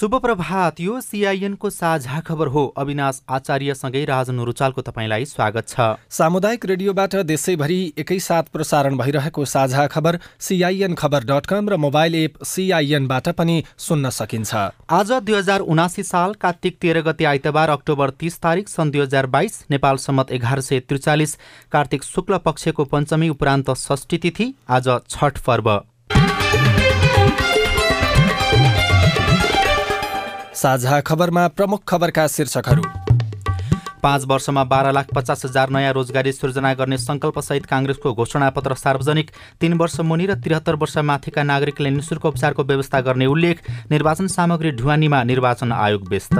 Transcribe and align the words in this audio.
शुभ 0.00 0.14
प्रभात 0.16 0.78
यो 0.80 1.00
सिआइएनको 1.00 1.70
साझा 1.70 2.20
खबर 2.20 2.46
हो। 2.46 2.64
अविनाश 2.78 3.20
आचार्यसँगै 3.30 4.04
राजन 4.04 4.38
रुचालको 4.40 4.82
तपाईँलाई 4.82 5.24
स्वागत 5.26 5.68
छ। 5.68 5.88
सामुदायिक 6.10 6.64
रेडियोबाट 6.66 7.16
देशैभरि 7.28 7.76
एकैसाथ 7.98 8.48
प्रसारण 8.52 8.96
भइरहेको 8.96 9.44
साझा 9.46 9.86
खबर 9.88 10.18
सिआइएन 10.40 10.94
खबर 10.94 11.24
डट 11.24 11.46
कम 11.46 11.68
र 11.68 11.76
मोबाइल 11.78 12.14
एप 12.14 12.42
सिआइएनबाट 12.44 13.28
पनि 13.36 13.62
सुन्न 13.78 14.10
सकिन्छ। 14.10 14.54
आज 14.90 15.12
दुई 15.12 15.36
हजार 15.36 15.60
उनासी 15.68 16.02
साल 16.04 16.32
कार्तिक 16.40 16.78
तेह्र 16.80 17.02
गते 17.02 17.24
आइतबार 17.26 17.70
अक्टोबर 17.70 18.10
तिस 18.16 18.40
तारिक 18.40 18.68
सन् 18.70 18.90
दुई 18.90 19.00
हजार 19.02 19.26
बाइस 19.28 19.64
नेपाल 19.70 19.96
सम्मत 20.00 20.32
एघार 20.32 20.60
सय 20.62 20.80
त्रिचालिस 20.88 21.36
कार्तिक 21.72 22.04
शुक्ल 22.06 22.38
पक्षको 22.40 22.84
पञ्चमी 22.88 23.28
उपरान्त 23.28 23.70
षष्ठी 23.78 24.18
तिथि 24.18 24.52
आज 24.70 24.88
छठ 25.10 25.44
पर्व। 25.44 25.70
साझा 30.60 31.00
खबरमा 31.00 31.46
प्रमुख 31.48 31.80
खबरका 31.88 32.26
शीर्षकहरू। 32.28 32.82
पाँच 34.02 34.24
वर्षमा 34.24 34.62
बाह्र 34.64 34.92
लाख 34.92 35.06
पचास 35.14 35.44
हजार 35.44 35.70
नयाँ 35.70 35.92
रोजगारी 35.92 36.32
सृजना 36.32 36.72
गर्ने 36.74 36.96
सङ्कल्पसहित 36.98 37.66
काङ्ग्रेसको 37.66 38.12
घोषणापत्र 38.14 38.74
सार्वजनिक। 38.74 39.30
तीन 39.60 39.72
वर्ष 39.74 39.98
मुनि 40.00 40.26
र 40.26 40.34
त्रिहत्तर 40.34 40.74
वर्ष 40.74 40.96
माथिका 41.00 41.42
नागरिकले 41.42 41.90
निशुल्क 41.90 42.24
उपचारको 42.26 42.64
व्यवस्था 42.64 43.00
गर्ने 43.00 43.26
उल्लेख। 43.26 43.60
निर्वाचन 43.90 44.26
सामग्री 44.26 44.70
ढुवानीमा 44.72 45.22
निर्वाचन 45.22 45.72
आयोग 45.72 46.08
व्यस्त। 46.08 46.34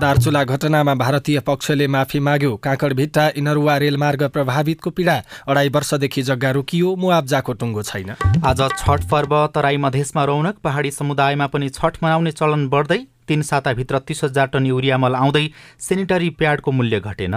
दार्चुला 0.00 0.44
घटनामा 0.44 0.94
भारतीय 0.94 1.40
पक्षले 1.40 1.86
माफी 1.88 2.20
माग्यो। 2.20 2.56
काँकडभिट्टा 2.56 3.28
इनरुवा 3.36 3.76
रेलमार्ग 3.76 4.22
प्रभावितको 4.28 4.90
पीडा। 4.90 5.16
अढाई 5.48 5.68
वर्षदेखि 5.68 6.22
जग्गा 6.22 6.50
रोकियो 6.50 6.94
मुआब्जाको 6.96 7.52
टुङ्गो 7.52 7.82
छैन। 7.82 8.14
आज 8.44 8.60
छठ 8.78 9.04
पर्व 9.10 9.36
तराई 9.54 9.76
मधेसमा 9.76 10.24
रौनक 10.24 10.64
पहाडी 10.64 10.90
समुदायमा 10.92 11.46
पनि 11.46 11.68
छठ 11.70 12.02
मनाउने 12.02 12.32
चलन 12.32 12.68
बढ्दै 12.68 13.04
तीन 13.28 13.42
साताभित्र 13.42 13.98
तीस 13.98 14.24
हजार 14.24 14.46
टन 14.46 14.66
युरिया 14.66 14.98
मल 14.98 15.14
आउँदै 15.14 15.46
सेनिटरी 15.80 16.30
प्याडको 16.32 16.72
मूल्य 16.72 17.00
घटेन। 17.00 17.34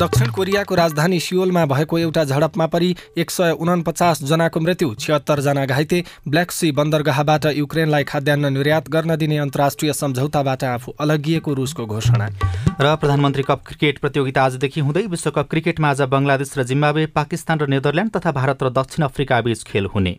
दक्षिण 0.00 0.30
कोरियाको 0.30 0.74
राजधानी 0.74 1.20
सियोलमा 1.20 1.64
भएको 1.66 1.98
एउटा 1.98 2.24
झडपमा 2.24 2.66
परि 2.66 2.94
एक 3.16 3.30
सय 3.30 3.50
उनपचास 3.52 4.22
जनाको 4.24 4.60
मृत्यु 4.60 4.94
छिहत्तर 4.94 5.40
जना 5.40 5.66
घाइते। 5.66 6.02
ब्ल्याक 6.28 6.50
सी 6.50 6.72
बन्दरगाहबाट 6.72 7.46
युक्रेनलाई 7.56 8.04
खाद्यान्न 8.04 8.52
निर्यात 8.52 8.88
गर्न 8.90 9.16
दिने 9.16 9.38
अन्तर्राष्ट्रिय 9.38 9.92
सम्झौताबाट 9.92 10.64
आफू 10.64 10.94
अलगिएको 11.00 11.54
रुसको 11.54 11.86
घोषणा। 11.86 12.28
र 12.80 12.94
प्रधानमन्त्री 12.96 13.42
कप 13.42 13.62
क्रिकेट 13.66 13.98
प्रतियोगिता 13.98 14.44
आजदेखि 14.44 14.80
हुँदै 14.80 15.06
विश्वकप 15.06 15.50
क्रिकेटमा 15.50 15.90
आज 15.90 16.02
बङ्गलादेश 16.08 16.58
र 16.58 16.62
जिम्बावे 16.64 17.06
पाकिस्तान 17.14 17.58
र 17.58 17.66
नेदरल्यान्ड 17.68 18.16
तथा 18.16 18.32
भारत 18.32 18.62
र 18.62 18.70
दक्षिण 18.72 19.04
अफ्रिका 19.04 19.40
बीच 19.40 19.62
खेल 19.62 19.86
हुने। 19.86 20.18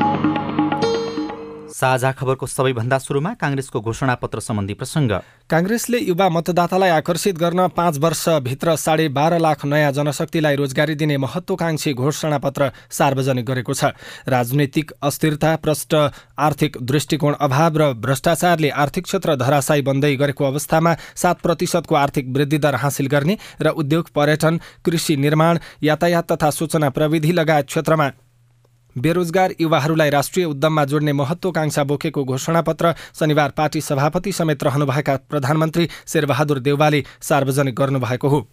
साझा 1.71 2.11
खबरको 2.11 2.47
सबैभन्दा 2.47 2.97
सुरुमा 2.97 3.33
काङ्ग्रेसको 3.41 3.79
घोषणापत्र 3.81 4.39
सम्बन्धी 4.39 4.73
प्रसङ्ग। 4.73 5.11
काङ्ग्रेसले 5.49 5.99
युवा 5.99 6.27
मतदातालाई 6.29 6.89
आकर्षित 6.89 7.37
गर्न 7.37 7.67
पाँच 7.75 7.97
वर्षभित्र 7.97 8.75
साढे 8.75 9.07
बाह्र 9.09 9.39
लाख 9.39 9.65
नयाँ 9.65 9.91
जनशक्तिलाई 9.91 10.55
रोजगारी 10.55 10.95
दिने 10.95 11.17
महत्वाकांक्षी 11.17 11.93
घोषणापत्र 11.93 12.71
सार्वजनिक 12.91 13.45
गरेको 13.45 13.73
छ। 13.73 13.95
राजनैतिक 14.27 14.91
अस्थिरता 15.01 15.55
प्रष्ट 15.63 15.95
आर्थिक 16.39 16.77
दृष्टिकोण 16.83 17.33
अभाव 17.39 17.77
र 17.77 17.91
भ्रष्टाचारले 17.99 18.69
आर्थिक 18.69 19.03
क्षेत्र 19.05 19.35
धराशायी 19.35 19.81
बन्दै 19.81 20.15
गरेको 20.15 20.45
अवस्थामा 20.45 20.95
सात 21.15 21.41
प्रतिशतको 21.41 21.95
आर्थिक 21.95 22.27
वृद्धि 22.29 22.57
दर 22.57 22.75
हासिल 22.75 23.07
गर्ने 23.07 23.37
र 23.61 23.69
उद्योग 23.75 24.09
पर्यटन 24.15 24.59
कृषि 24.85 25.15
निर्माण 25.17 25.59
यातायात 25.83 26.31
तथा 26.31 26.49
सूचना 26.51 26.89
प्रविधि 26.89 27.31
लगायत 27.31 27.65
क्षेत्रमा 27.67 28.09
बेरोजगार 28.97 29.53
युवाहरूलाई 29.61 30.09
राष्ट्रिय 30.09 30.45
उद्यममा 30.45 30.85
जोड्ने 30.85 31.13
महत्वाकांक्षा 31.13 31.83
बोकेको 31.83 32.23
घोषणापत्र 32.23 32.93
शनिबार 33.19 33.49
पार्टी 33.49 33.81
सभापति 33.81 34.31
समेत 34.31 34.63
रहनुभएका 34.63 35.15
प्रधानमन्त्री 35.29 35.89
शेरबहादुर 36.07 36.59
देउवाले 36.59 37.03
सार्वजनिक 37.21 37.75
गर्नुभएको 37.75 38.27
हो। 38.27 38.47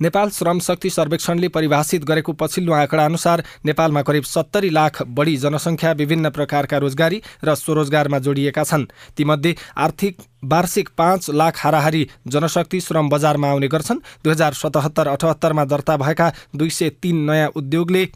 नेपाल 0.00 0.30
श्रम 0.30 0.58
शक्ति 0.60 0.90
सर्वेक्षणले 0.90 1.48
परिभाषित 1.48 2.04
गरेको 2.04 2.32
पछिल्लो 2.32 2.72
आँकडा 2.72 3.04
अनुसार 3.04 3.42
नेपालमा 3.64 4.02
करिब 4.02 4.24
सत्तरी 4.24 4.70
लाख 4.70 5.02
बढी 5.08 5.36
जनसङ्ख्या 5.36 5.92
विभिन्न 5.92 6.30
प्रकारका 6.30 6.78
रोजगारी 6.78 7.20
र 7.44 7.54
स्वरोजगारमा 7.54 8.18
जोडिएका 8.18 8.64
छन्। 8.64 8.84
तीमध्ये 9.16 9.54
आर्थिक 9.78 10.16
वार्षिक 10.44 10.88
पाँच 10.98 11.30
लाख 11.30 11.58
हाराहारी 11.58 12.08
जनशक्ति 12.26 12.80
श्रम 12.80 13.08
बजारमा 13.08 13.50
आउने 13.50 13.68
गर्छन्। 13.68 13.98
दुई 14.24 14.32
हजार 14.32 14.52
सतहत्तर 14.54 15.08
अठहत्तरमा 15.08 15.64
दर्ता 15.64 15.96
भएका 15.96 16.32
दुई 16.56 16.70
सय 16.70 16.90
तीन 17.02 17.24
नयाँ 17.30 17.50
उद्योगले 17.56 18.08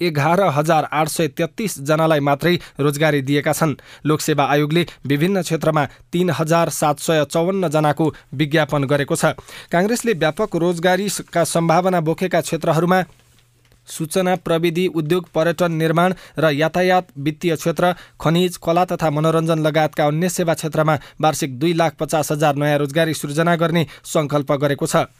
एघार 0.00 0.40
हजार 0.56 0.84
आठ 0.92 1.08
सय 1.08 1.28
तेत्तिसजनालाई 1.28 2.20
मात्रै 2.20 2.54
रोजगारी 2.80 3.20
दिएका 3.22 3.52
छन्। 3.52 3.74
लोकसेवा 4.06 4.44
आयोगले 4.46 4.86
विभिन्न 5.06 5.42
क्षेत्रमा 5.42 5.84
तीन 6.12 6.30
हजार 6.30 6.68
सात 6.70 6.98
सय 6.98 7.24
चौवन्नजनाको 7.24 8.12
विज्ञापन 8.34 8.84
गरेको 8.84 9.16
छ। 9.16 9.24
काङ्ग्रेसले 9.72 10.12
व्यापक 10.12 10.56
रोजगारीका 10.56 11.44
सम्भावना 11.46 12.00
बोकेका 12.00 12.40
क्षेत्रहरूमा 12.40 13.02
सूचना 13.88 14.34
प्रविधि 14.36 14.86
उद्योग 14.94 15.28
पर्यटन 15.34 15.72
निर्माण 15.72 16.12
र 16.38 16.50
यातायात 16.52 17.06
वित्तीय 17.18 17.56
क्षेत्र 17.56 17.92
खनिज 18.20 18.56
कला 18.56 18.84
तथा 18.84 19.10
मनोरञ्जन 19.10 19.58
लगायतका 19.58 20.06
अन्य 20.06 20.28
सेवा 20.28 20.54
क्षेत्रमा 20.54 20.94
वार्षिक 21.20 21.58
दुई 21.58 21.72
लाख 21.72 21.96
पचास 21.98 22.32
हजार 22.32 22.54
नयाँ 22.56 22.78
रोजगारी 22.78 23.14
सृजना 23.14 23.56
गर्ने 23.56 23.86
सङ्कल्प 24.04 24.52
गरेको 24.54 24.86
छ। 24.86 25.10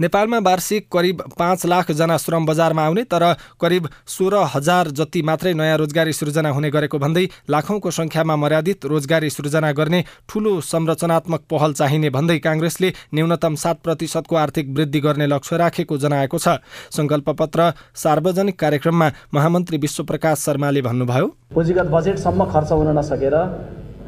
नेपालमा 0.00 0.38
वार्षिक 0.40 0.88
करिब 0.92 1.22
पाँच 1.38 1.66
लाखजना 1.66 2.16
श्रम 2.18 2.46
बजारमा 2.46 2.84
आउने 2.84 3.02
तर 3.06 3.24
करिब 3.60 3.88
सोह्र 4.08 4.42
हजार 4.54 4.90
जति 4.92 5.22
मात्रै 5.22 5.52
नयाँ 5.54 5.76
रोजगारी 5.78 6.12
सृजना 6.12 6.50
हुने 6.50 6.70
गरेको 6.70 6.98
भन्दै 6.98 7.26
लाखौँको 7.50 7.90
सङ्ख्यामा 7.92 8.36
मर्यादित 8.36 8.86
रोजगारी 8.86 9.30
सृजना 9.30 9.72
गर्ने 9.72 10.04
ठूलो 10.28 10.60
संरचनात्मक 10.62 11.44
पहल 11.50 11.72
चाहिने 11.74 12.10
भन्दै 12.10 12.38
काङ्ग्रेसले 12.40 12.92
न्यूनतम 13.14 13.54
सात 13.56 13.80
प्रतिशतको 13.84 14.36
आर्थिक 14.36 14.74
वृद्धि 14.76 15.00
गर्ने 15.00 15.26
लक्ष्य 15.26 15.56
राखेको 15.56 15.98
जनाएको 15.98 16.38
छ। 16.38 16.58
सङ्कल्प 16.90 17.30
पत्र 17.38 17.72
सार्वजनिक 17.96 18.58
कार्यक्रममा 18.58 19.10
महामन्त्री 19.34 19.78
विश्वप्रकाश 19.78 20.44
शर्माले 20.44 20.82
भन्नुभयो 20.82 21.26
पुँजीगत 21.54 21.86
बजेटसम्म 21.94 22.50
खर्च 22.52 22.72
हुन 22.72 22.98
नसकेर 22.98 23.36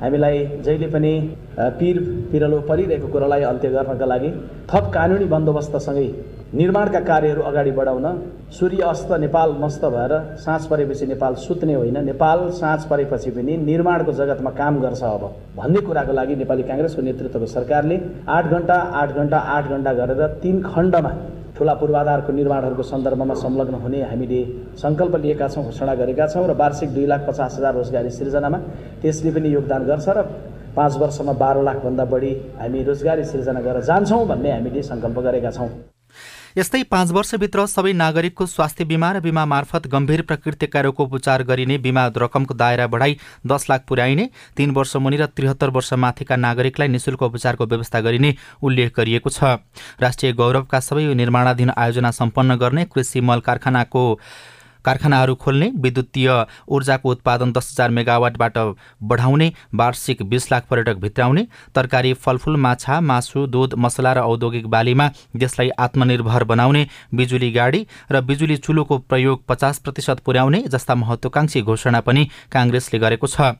हामीलाई 0.00 0.38
जहिले 0.64 0.86
पनि 0.88 1.12
पिर 1.78 1.98
पिरलो 2.32 2.60
परिरहेको 2.68 3.08
कुरालाई 3.08 3.42
अन्त्य 3.50 3.68
गर्नका 3.70 4.06
लागि 4.06 4.30
थप 4.70 4.90
कानुनी 4.94 5.26
बन्दोबस्तसँगै 5.26 6.08
निर्माणका 6.54 7.00
कार्यहरू 7.02 7.42
अगाडि 7.42 7.70
बढाउन 7.78 8.06
सूर्य 8.58 8.82
अस्त 8.88 9.12
नेपाल 9.20 9.54
मस्त 9.60 9.84
भएर 9.94 10.12
साँझ 10.44 10.62
परेपछि 10.66 11.06
नेपाल 11.06 11.34
सुत्ने 11.44 11.74
होइन। 11.74 11.96
नेपाल 12.04 12.38
साँझ 12.58 12.80
परेपछि 12.90 13.30
पनि 13.30 13.56
निर्माणको 13.64 14.12
जगतमा 14.12 14.50
काम 14.60 14.80
गर्छ 14.80 15.02
अब। 15.04 15.24
भन्ने 15.56 15.80
कुराको 15.86 16.12
लागि 16.12 16.36
नेपाली 16.36 16.62
काङ्ग्रेसको 16.62 17.02
नेतृत्वको 17.02 17.46
सरकारले 17.46 18.00
आठ 18.28 18.44
घन्टा 18.46 18.74
आठ 19.00 19.14
घन्टा 19.14 19.38
आठ 19.56 19.68
घन्टा 19.68 19.92
गरेर 20.00 20.26
तिन 20.42 20.62
खण्डमा 20.64 21.12
ठुला 21.56 21.74
पूर्वाधारको 21.80 22.32
निर्माणहरूको 22.32 22.82
सन्दर्भमा 22.82 23.34
संलग्न 23.34 23.74
हुने 23.84 24.02
हामीले 24.02 24.40
सङ्कल्प 24.82 25.14
लिएका 25.24 25.48
छौँ 25.48 25.64
घोषणा 25.64 25.94
गरेका 26.00 26.26
छौँ 26.28 26.46
र 26.46 26.52
वार्षिक 26.52 26.90
दुई 26.94 27.06
लाख 27.06 27.20
पचास 27.28 27.56
हजार 27.58 27.74
रोजगारी 27.74 28.10
सिर्जनामा 28.12 28.58
त्यसले 29.02 29.30
पनि 29.32 29.48
योगदान 29.56 29.82
गर्छ 29.88 30.08
र 30.08 30.22
पाँच 30.76 30.96
वर्षमा 31.00 31.32
बाह्र 31.42 31.62
लाखभन्दा 31.64 32.04
बढी 32.12 32.32
हामी 32.60 32.82
रोजगारी 32.84 33.24
सिर्जना 33.24 33.60
गरेर 33.66 33.82
जान्छौँ 33.88 34.24
भन्ने 34.28 34.50
हामीले 34.52 34.82
सङ्कल्प 34.84 35.18
गरेका 35.26 35.50
छौँ। 35.50 35.95
यस्तै 36.56 36.78
पाँच 36.88 37.10
वर्षभित्र 37.12 37.64
सबै 37.68 37.90
नागरिकको 37.92 38.44
स्वास्थ्य 38.48 38.84
बिमा 38.88 39.08
र 39.12 39.20
बिमा 39.20 39.44
मार्फत 39.44 39.86
गम्भीर 39.92 40.22
प्रकृतिका 40.22 40.80
रोगको 40.80 41.04
उपचार 41.04 41.42
गरिने 41.44 41.76
बिमा 41.78 42.04
रकमको 42.16 42.54
दायरा 42.54 42.86
बढाई 42.88 43.16
दस 43.46 43.68
लाख 43.70 43.84
पुर्याइने 43.88 44.28
तीन 44.56 44.70
वर्ष 44.72 44.96
मुनि 44.96 45.16
र 45.16 45.26
त्रिहत्तर 45.36 45.70
वर्ष 45.76 45.92
माथिका 46.00 46.36
नागरिकलाई 46.38 46.88
निशुल्क 46.88 47.22
उपचारको 47.22 47.66
व्यवस्था 47.66 48.00
गरिने 48.00 48.34
उल्लेख 48.62 48.96
गरिएको 48.96 49.30
छ। 49.30 49.60
राष्ट्रिय 50.00 50.32
गौरवका 50.32 50.80
सबै 50.80 51.04
निर्माणाधीन 51.14 51.76
आयोजना 51.76 52.10
सम्पन्न 52.16 52.56
गर्ने 52.56 52.84
कृषि 52.88 53.20
मल 53.20 53.40
कारखानाको 53.44 54.04
कारखानाहरू 54.86 55.34
खोल्ने 55.36 55.70
विद्युतीय 55.78 56.30
ऊर्जाको 56.70 57.10
उत्पादन 57.10 57.52
दस 57.52 57.70
हजार 57.72 57.90
मेगावाटबाट 57.90 58.58
बढाउने 59.04 59.52
वार्षिक 59.74 60.22
बिस 60.30 60.50
लाख 60.52 60.66
पर्यटक 60.70 60.96
भित्राउने 60.98 61.46
तरकारी 61.74 62.12
फलफुल 62.16 62.56
माछा 62.60 63.00
मासु 63.02 63.46
दुध 63.48 63.74
मसला 63.76 64.12
र 64.12 64.18
औद्योगिक 64.26 64.66
बालीमा 64.68 65.08
देशलाई 65.36 65.70
आत्मनिर्भर 65.78 66.44
बनाउने 66.46 66.86
बिजुली 67.14 67.50
गाडी 67.52 67.86
र 68.12 68.20
बिजुली 68.22 68.56
चुलोको 68.58 68.98
प्रयोग 69.10 69.44
पचास 69.48 69.78
प्रतिशत 69.78 70.20
पुर्याउने 70.26 70.62
जस्ता 70.72 70.94
महत्वाकांक्षी 70.96 71.62
घोषणा 71.62 72.00
पनि 72.00 72.24
काङ्ग्रेसले 72.52 72.98
गरेको 72.98 73.26
छ। 73.26 73.52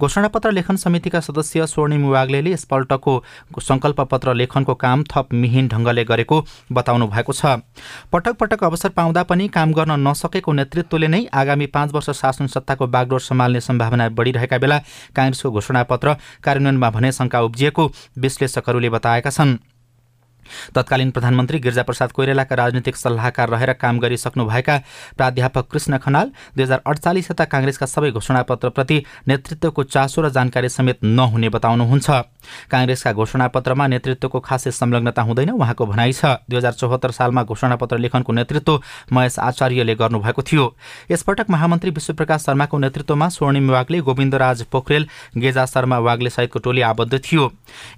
घोषणापत्र 0.00 0.50
लेखन 0.52 0.76
समितिका 0.76 1.20
सदस्य 1.20 1.66
स्वर्णिम 1.66 2.08
वाग्ले 2.10 2.40
यसपल्टको 2.50 3.14
संकल्प 3.60 4.00
पत्र 4.10 4.34
लेखनको 4.34 4.74
काम 4.74 5.04
थप 5.10 5.32
मिहिन 5.34 5.68
ढङ्गले 5.68 6.04
गरेको 6.04 6.44
बताउनु 6.72 7.06
भएको 7.08 7.32
छ। 7.32 7.60
पटक 8.12 8.34
पटक 8.40 8.64
अवसर 8.64 8.88
पाउँदा 8.96 9.22
पनि 9.24 9.48
काम 9.48 9.72
गर्न 9.72 10.00
नसकेको 10.08 10.52
नेतृत्वले 10.70 11.08
नै 11.08 11.26
आगामी 11.34 11.66
पाँच 11.66 11.92
वर्ष 11.94 12.10
शासन 12.14 12.46
सत्ताको 12.46 12.86
बागडोर 12.86 13.20
सम्हाल्ने 13.20 13.60
सम्भावना 13.60 14.08
बढिरहेका 14.14 14.58
बेला 14.62 14.78
काङ्ग्रेसको 15.16 15.50
घोषणापत्र 15.50 16.14
कार्यान्वयनमा 16.44 16.90
भने 16.94 17.10
शङ्का 17.12 17.38
उब्जिएको 17.42 17.84
विश्लेषकहरूले 18.22 18.90
बताएका 18.94 19.30
छन्। 19.30 19.58
तत्कालीन 20.74 21.10
प्रधानमन्त्री 21.10 21.58
गिरिजाप्रसाद 21.58 22.12
कोइरालाका 22.12 22.54
राजनीतिक 22.56 22.96
सल्लाहकार 22.96 23.48
रहेर 23.50 23.72
काम 23.72 23.98
गरिसक्नुभएका 23.98 24.76
प्राध्यापक 25.16 25.70
कृष्ण 25.70 25.98
खनाल 25.98 26.30
दुई 26.56 26.64
हजार 26.64 26.80
अडचालिस 26.86 27.30
यता 27.30 27.44
काङ्ग्रेसका 27.44 27.86
सबै 27.86 28.10
घोषणापत्रप्रति 28.10 29.02
नेतृत्वको 29.28 29.82
चासो 29.84 30.22
र 30.22 30.28
जानकारी 30.30 30.68
समेत 30.68 30.98
नहुने 31.04 31.48
बताउनुहुन्छ। 31.48 32.10
काङ्ग्रेसका 32.70 33.12
घोषणापत्रमा 33.12 33.86
नेतृत्वको 33.86 34.40
खासै 34.40 34.70
संलग्नता 34.70 35.22
हुँदैन 35.22 35.50
उहाँको 35.50 35.86
भनाइ 35.86 36.12
छ। 36.12 36.24
दुई 36.48 36.56
हजार 36.56 36.72
चौहत्तर 36.72 37.10
सालमा 37.10 37.42
घोषणापत्र 37.44 37.98
लेखनको 37.98 38.32
नेतृत्व 38.32 38.80
महेश 39.12 39.38
आचार्यले 39.38 39.94
गर्नुभएको 39.94 40.42
थियो। 40.42 40.64
यसपटक 41.10 41.50
महामन्त्री 41.50 41.90
विश्वप्रकाश 41.90 42.40
शर्माको 42.40 42.78
नेतृत्वमा 42.78 43.28
स्वर्णिम 43.28 43.70
वाग्ले 43.70 44.00
गोविन्दराज 44.00 44.62
पोखरेल 44.72 45.06
गेजा 45.36 45.64
शर्मा 45.66 45.98
वाग्ले 45.98 46.30
सहितको 46.30 46.58
टोली 46.58 46.80
आबद्ध 46.82 47.20
थियो। 47.20 47.50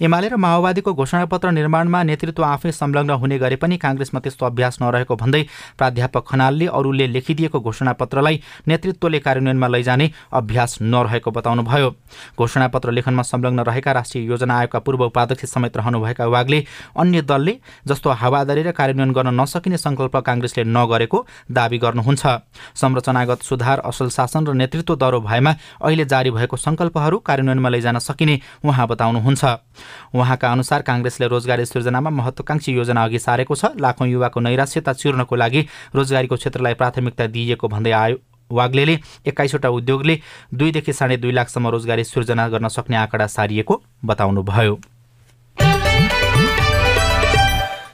एमाले 0.02 0.28
र 0.28 0.37
माओवादीको 0.37 0.93
घोषणापत्र 0.94 1.50
निर्माणमा 1.50 2.02
नेतृत्व 2.02 2.42
नेतृत्व 2.43 2.44
आफै 2.44 2.73
संलग्न 2.73 3.11
हुने 3.23 3.39
गरे 3.39 3.56
पनि 3.56 3.77
काङ्ग्रेसमा 3.79 4.21
त्यस्तो 4.21 4.47
अभ्यास 4.47 4.79
नरहेको 4.83 5.15
भन्दै 5.17 5.43
प्राध्यापक 5.79 6.23
खनालले 6.27 6.67
अरूले 6.69 7.06
लेखिदिएको 7.06 7.59
घोषणापत्रलाई 7.61 8.37
नेतृत्वले 8.69 9.19
कार्यान्वयनमा 9.19 9.69
लैजाने 9.69 10.06
अभ्यास 10.33 10.71
नरहेको 10.83 11.31
बताउनुभयो। 11.31 11.91
घोषणापत्र 12.39 12.91
लेखनमा 12.91 13.23
संलग्न 13.23 13.61
रहेका 13.62 13.93
राष्ट्रिय 13.93 14.25
योजना 14.27 14.55
आयोगका 14.59 14.79
पूर्व 14.79 15.05
उपाध्यक्ष 15.05 15.44
समेत 15.47 15.77
रहनुभएका 15.77 16.27
वागले 16.27 16.59
अन्य 16.97 17.23
दलले 17.23 17.55
जस्तो 17.87 18.11
हावादारी 18.11 18.62
र 18.62 18.71
कार्यान्वयन 18.73 19.12
गर्न 19.12 19.31
नसकिने 19.41 19.79
संकल्प 19.79 20.17
काङ्ग्रेसले 20.19 20.65
नगरेको 20.67 21.19
दावी 21.50 21.79
गर्नुहुन्छ। 21.79 22.25
संरचनागत 22.75 23.43
सुधार 23.43 23.79
असल 23.87 24.09
शासन 24.09 24.47
र 24.47 24.53
नेतृत्व 24.55 24.94
दह्रो 24.97 25.21
भएमा 25.21 25.53
अहिले 25.83 26.05
जारी 26.05 26.31
भएको 26.31 26.56
संकल्पहरू 26.56 27.19
कार्यान्वयनमा 27.19 27.69
लैजान 27.69 27.99
सकिने 28.00 28.41
उहाँ 28.65 28.87
बताउनुहुन्छ। 28.89 29.44
उहाँका 30.15 30.49
अनुसार 30.53 30.81
काङ्ग्रेसले 30.83 31.27
रोजगारी 31.29 31.65
सृजनामा 31.65 32.11
महत्वाकांक्षी 32.22 32.72
योजना 32.72 33.04
अघि 33.04 33.19
सारेको 33.20 33.54
छ। 33.54 33.74
लाखौँ 33.76 34.08
युवाको 34.08 34.40
नैराश्यता 34.40 34.92
चिर्नको 34.94 35.36
लागि 35.36 35.66
रोजगारीको 35.94 36.36
क्षेत्रलाई 36.36 36.74
प्राथमिकता 36.74 37.26
दिइएको 37.28 37.69
भन्दै 37.69 37.92
आयो 37.92 38.16
वाग्ले 38.50 38.98
एक्काइसवटा 39.26 39.69
उद्योगले 39.70 40.19
दुईदेखि 40.54 40.92
साढे 40.92 41.16
दुई 41.16 41.32
लाखसम्म 41.32 41.69
रोजगारी 41.69 42.04
सृजना 42.04 42.48
गर्न 42.48 42.69
सक्ने 42.69 42.96
आँकडा 42.96 43.26
सारिएको 43.26 43.82
बताउनुभयो। 44.04 44.74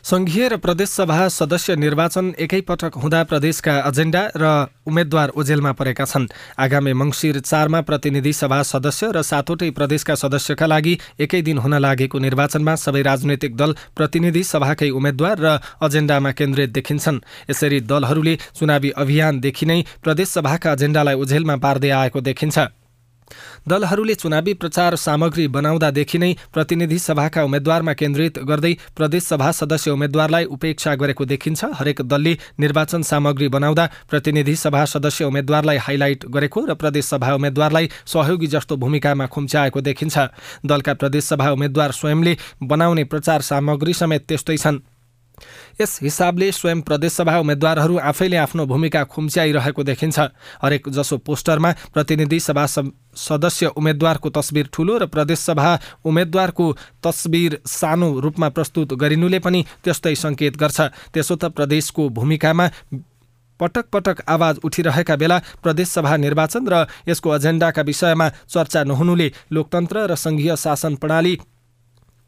संघीय 0.09 0.49
र 0.49 0.57
प्रदेशसभा 0.57 1.27
सदस्य 1.29 1.75
निर्वाचन 1.77 2.33
एकैपटक 2.41 2.95
हुँदा 2.97 3.23
प्रदेशका 3.29 3.73
एजेन्डा 3.89 4.23
र 4.37 4.45
उम्मेद्वार 4.89 5.29
ओझेलमा 5.37 5.73
परेका 5.77 6.05
छन्। 6.05 6.27
आगामी 6.57 6.93
मङ्सिर 6.97 7.41
चारमा 7.41 7.81
प्रतिनिधि 7.85 8.33
सभा 8.33 8.63
सदस्य 8.63 9.11
र 9.13 9.23
सातवटै 9.23 9.71
प्रदेशका 9.71 10.15
सदस्यका 10.15 10.67
लागि 10.67 10.97
एकै 11.21 11.43
दिन 11.43 11.59
हुन 11.61 11.75
लागेको 11.77 12.19
निर्वाचनमा 12.25 12.75
सबै 12.81 13.03
राजनैतिक 13.03 13.53
दल 13.53 13.77
प्रतिनिधि 13.93 14.43
सभाकै 14.45 14.91
उम्मेद्वार 14.97 15.37
र 15.45 15.47
एजेन्डामा 15.85 16.31
केन्द्रित 16.41 16.73
देखिन्छन्। 16.73 17.21
यसरी 17.51 17.81
दलहरूले 17.85 18.35
चुनावी 18.57 18.91
अभियानदेखि 18.97 19.67
नै 19.67 19.81
प्रदेशसभाका 20.01 20.73
एजेन्डालाई 20.73 21.21
ओझेलमा 21.21 21.57
पार्दै 21.61 21.91
आएको 22.01 22.21
देखिन्छ। 22.25 22.59
दलहरूले 23.69 24.15
चुनावी 24.15 24.55
प्रचार 24.55 24.97
सामग्री 24.97 25.47
बनाउँदादेखि 25.49 26.19
नै 26.19 26.33
प्रतिनिधि 26.55 26.99
सभाका 26.99 27.45
उम्मेद्वारमा 27.45 27.93
केन्द्रित 27.93 28.39
गर्दै 28.45 28.73
प्रदेशसभा 28.97 29.51
सदस्य 29.53 29.91
उम्मेद्वारलाई 29.91 30.45
उपेक्षा 30.47 30.95
गरेको 30.95 31.25
देखिन्छ। 31.25 31.65
हरेक 31.75 32.03
दलले 32.03 32.37
निर्वाचन 32.61 33.03
सामग्री 33.03 33.49
बनाउँदा 33.49 33.89
प्रतिनिधि 34.11 34.57
सभा 34.57 34.85
सदस्य 34.85 35.25
उम्मेद्वारलाई 35.25 35.77
हाइलाइट 35.77 36.27
गरेको 36.27 36.67
र 36.67 36.75
प्रदेशसभा 36.75 37.35
उम्मेद्वारलाई 37.35 37.89
सहयोगी 38.07 38.47
जस्तो 38.47 38.77
भूमिकामा 38.77 39.27
खुम्च्याएको 39.27 39.81
देखिन्छ। 39.81 40.19
दलका 40.67 40.95
प्रदेशसभा 40.95 41.51
उम्मेद्वार 41.51 41.93
स्वयंले 41.93 42.37
बनाउने 42.63 43.05
प्रचार 43.05 43.41
सामग्री 43.43 43.93
समेत 43.95 44.27
त्यस्तै 44.29 44.57
छन्। 44.57 44.79
यस 45.81 45.99
हिसाबले 46.03 46.51
स्वयं 46.53 46.81
प्रदेशसभा 46.83 47.39
उम्मेद्वारहरू 47.39 47.99
आफैले 48.11 48.37
आफ्नो 48.37 48.67
भूमिका 48.67 49.05
खुम्च्याइरहेको 49.05 49.83
देखिन्छ। 49.83 50.19
हरेक 50.63 50.89
जसो 50.89 51.17
पोस्टरमा 51.19 51.71
प्रतिनिधि 51.95 52.41
सभा 52.41 52.67
सदस्य 53.19 53.67
उम्मेद्वारको 53.77 54.29
तस्बिर 54.31 54.69
ठुलो 54.73 54.99
र 54.99 55.07
प्रदेशसभा 55.07 55.71
उम्मेद्वारको 56.05 56.67
तस्बिर 57.03 57.59
सानो 57.67 58.09
रूपमा 58.21 58.49
प्रस्तुत 58.49 58.95
गरिनुले 58.95 59.39
पनि 59.39 59.65
त्यस्तै 59.85 60.15
सङ्केत 60.15 60.57
गर्छ। 60.57 60.79
त्यसो 61.13 61.35
त 61.37 61.45
प्रदेशको 61.51 62.09
भूमिकामा 62.11 62.67
पटक 63.61 63.87
पटक 63.91 64.23
आवाज 64.29 64.59
उठिरहेका 64.65 65.15
बेला 65.17 65.39
प्रदेशसभा 65.63 66.17
निर्वाचन 66.17 66.63
र 66.69 66.87
यसको 67.09 67.35
एजेन्डाका 67.35 67.83
विषयमा 67.83 68.29
चर्चा 68.47 68.81
नहुनुले 68.85 69.29
लोकतन्त्र 69.51 70.07
र 70.07 70.15
सङ्घीय 70.15 70.55
शासन 70.57 70.95
प्रणाली 71.03 71.35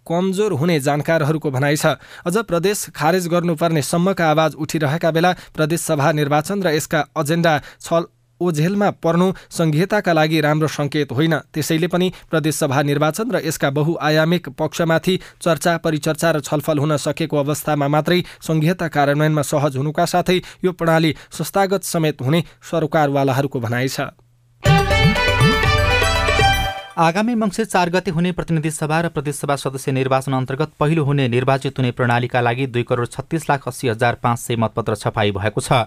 कमजोर 0.06 0.52
हुने 0.52 0.78
जानकारहरूको 0.80 1.50
भनाइ 1.50 1.76
छ। 1.76 1.98
अझ 2.26 2.36
प्रदेश 2.44 2.78
खारेज 2.94 3.26
गर्नुपर्ने 3.28 3.82
सम्मका 3.82 4.30
आवाज 4.30 4.54
उठिरहेका 4.56 5.10
बेला 5.10 5.32
प्रदेशसभा 5.54 6.12
निर्वाचन 6.12 6.62
र 6.62 6.74
यसका 6.74 7.00
एजेन्डा 7.18 7.54
छल 7.80 8.04
ओझेलमा 8.40 8.88
पर्नु 9.04 9.26
संघीयताका 9.52 10.12
लागि 10.12 10.40
राम्रो 10.40 10.68
सङ्केत 10.68 11.12
होइन। 11.12 11.34
त्यसैले 11.52 11.88
पनि 11.92 12.06
प्रदेशसभा 12.30 12.82
निर्वाचन 12.82 13.30
र 13.30 13.44
यसका 13.44 13.68
बहुआयामिक 13.70 14.48
पक्षमाथि 14.56 15.14
चर्चा 15.44 15.76
परिचर्चा 15.84 16.30
र 16.30 16.40
छलफल 16.40 16.78
हुन 16.78 16.96
सकेको 16.96 17.36
अवस्थामा 17.36 17.88
मात्रै 17.88 18.20
संघीयता 18.40 18.88
कार्यान्वयनमा 18.88 19.42
सहज 19.44 19.76
हुनुका 19.76 20.04
साथै 20.06 20.38
यो 20.64 20.72
प्रणाली 20.72 21.12
संस्थागत 21.30 21.84
समेत 21.84 22.22
हुने 22.22 22.40
सरकारवालाहरूको 22.64 23.60
भनाइ 23.60 23.88
छ। 23.90 24.08
आगामी 26.90 27.34
मङ्सिर 27.34 27.64
चार 27.66 27.90
गते 27.90 28.10
हुने 28.10 28.30
प्रतिनिधि 28.32 28.70
सभा 28.70 29.00
र 29.00 29.08
प्रदेशसभा 29.08 29.56
सदस्य 29.56 29.92
निर्वाचन 29.92 30.32
अन्तर्गत 30.32 30.70
पहिलो 30.80 31.02
हुने 31.04 31.26
निर्वाचित 31.28 31.78
हुने 31.78 31.90
प्रणालीका 31.90 32.40
लागि 32.40 32.66
दुई 32.66 32.82
करोड 32.82 33.08
छत्तिस 33.08 33.48
लाख 33.50 33.68
अस्सी 33.68 33.88
हजार 33.88 34.14
पाँच 34.22 34.38
सय 34.38 34.56
मतपत्र 34.56 34.94
छपाई 34.96 35.30
भएको 35.30 35.60
छ। 35.60 35.86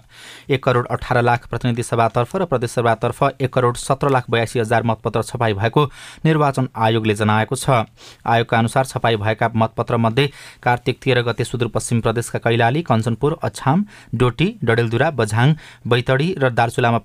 एक 0.49 0.63
करोड 0.63 0.87
अठार 0.87 1.21
लाख 1.21 1.47
प्रतिनिधि 1.47 1.83
सभातर्फ 1.83 2.35
र 2.35 2.45
प्रदेशसभातर्फ 2.45 3.23
एक 3.41 3.53
करोड 3.53 3.77
सत्र 3.77 4.09
लाख 4.09 4.29
बयासी 4.29 4.59
हजार 4.59 4.83
मतपत्र 4.83 5.23
छपाई 5.23 5.53
भएको 5.53 5.83
निर्वाचन 6.25 6.67
आयोगले 6.73 7.15
जनाएको 7.15 7.55
छ। 7.55 7.83
आयोगका 8.25 8.57
अनुसार 8.57 8.85
छपाई 8.85 9.15
भएका 9.17 9.49
मतपत्रमध्ये 9.55 10.29
कार्तिक 10.63 10.99
तेह्र 11.03 11.21
गते 11.23 11.43
सुदूरपश्चिम 11.45 12.01
प्रदेशका 12.01 12.39
कैलाली 12.39 12.81
कञ्चनपुर 12.83 13.37
अछाम 13.43 13.85
डोटी 14.15 14.47
डडेलधुरा 14.63 15.11
बझाङ 15.19 15.53
बैतडी 15.85 16.33
र 16.37 16.49
दार्चुलामा 16.51 16.99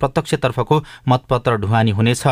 प्रत्यक्षतर्फको 0.00 0.82
मतपत्र 1.08 1.56
ढुवानी 1.56 1.90
हुनेछ। 1.90 2.22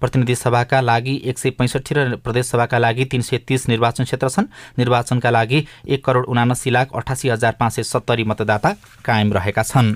प्रतिनिधि 0.00 0.34
सभाका 0.34 0.80
लागि 0.80 1.20
एक 1.24 1.38
सय 1.38 1.50
पैँसठी 1.50 1.94
र 1.94 2.16
प्रदेशसभाका 2.16 2.78
लागि 2.78 3.04
तीन 3.04 3.22
सय 3.22 3.38
तीस 3.38 3.68
निर्वाचन 3.68 4.04
क्षेत्र 4.04 4.28
छन्। 4.28 4.46
निर्वाचनका 4.78 5.30
लागि 5.30 5.66
एक 5.88 6.04
करोड 6.04 6.26
उनासी 6.26 6.70
लाख 6.70 6.92
अठासी 6.94 7.28
हजार 7.28 7.56
पाँच 7.60 7.72
सय 7.72 7.82
सत्तरी 7.82 8.24
मतदाता 8.24 8.74
कायम 9.04 9.32
रहेका 9.32 9.62
छन्। 9.62 9.94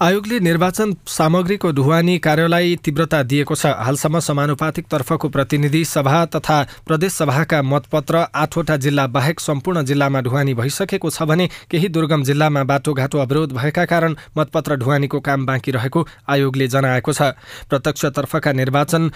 आयोगले 0.00 0.38
निर्वाचन 0.40 0.92
सामग्रीको 1.06 1.70
ढुवानी 1.74 2.18
कार्यलाई 2.22 2.74
तीव्रता 2.84 3.22
दिएको 3.24 3.54
छ। 3.54 3.66
हालसम्म 3.82 4.18
समानुपातिक 4.22 4.86
तर्फको 4.86 5.28
प्रतिनिधि 5.28 5.84
सभा 5.84 6.24
तथा 6.30 6.58
प्रदेश 6.86 7.12
सभाका 7.12 7.62
मतपत्र 7.64 8.16
आठवटा 8.32 8.76
जिल्ला 8.78 9.06
बाहेक 9.10 9.40
सम्पूर्ण 9.40 9.82
जिल्लामा 9.84 10.20
ढुवानी 10.22 10.54
भइसकेको 10.54 11.10
छ 11.10 11.22
भने 11.26 11.48
केही 11.66 11.88
दुर्गम 11.90 12.22
जिल्लामा 12.22 12.62
बाटोघाटो 12.70 13.18
अवरोध 13.18 13.52
भएका 13.52 13.84
कारण 13.90 14.14
मतपत्र 14.38 14.76
ढुवानीको 14.78 15.20
काम 15.20 15.46
बाँकी 15.46 15.70
रहेको 15.74 16.06
आयोगले 16.30 16.68
जनाएको 16.68 17.12
छ। 17.12 17.34
प्रत्यक्षतर्फका 17.66 18.52
निर्वाचन 18.54 19.10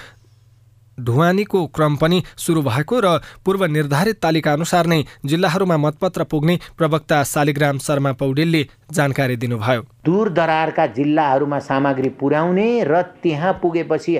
ढुवानीको 1.04 1.66
क्रम 1.76 1.96
पनि 1.96 2.22
सुरु 2.38 2.62
भएको 2.62 3.00
र 3.00 3.18
पूर्व 3.44 3.64
निर्धारित 3.68 4.20
तालिका 4.22 4.52
अनुसार 4.52 4.86
नै 4.86 5.02
जिल्लाहरूमा 5.26 5.76
मतपत्र 5.78 6.24
पुग्ने 6.32 6.58
प्रवक्ता 6.78 7.22
शालिग्राम 7.32 7.78
शर्मा 7.78 8.12
पौडेलले 8.20 8.62
जानकारी 8.92 9.36
दिनुभयो। 9.36 9.82
दूर 10.04 10.28
दरारका 10.32 10.86
जिल्लाहरूमा 10.98 11.58
सामग्री 11.62 12.08
पुर्याउने 12.20 12.68
र 12.84 13.02
त्यहाँ 13.22 13.52
पुगेपछि 13.62 14.18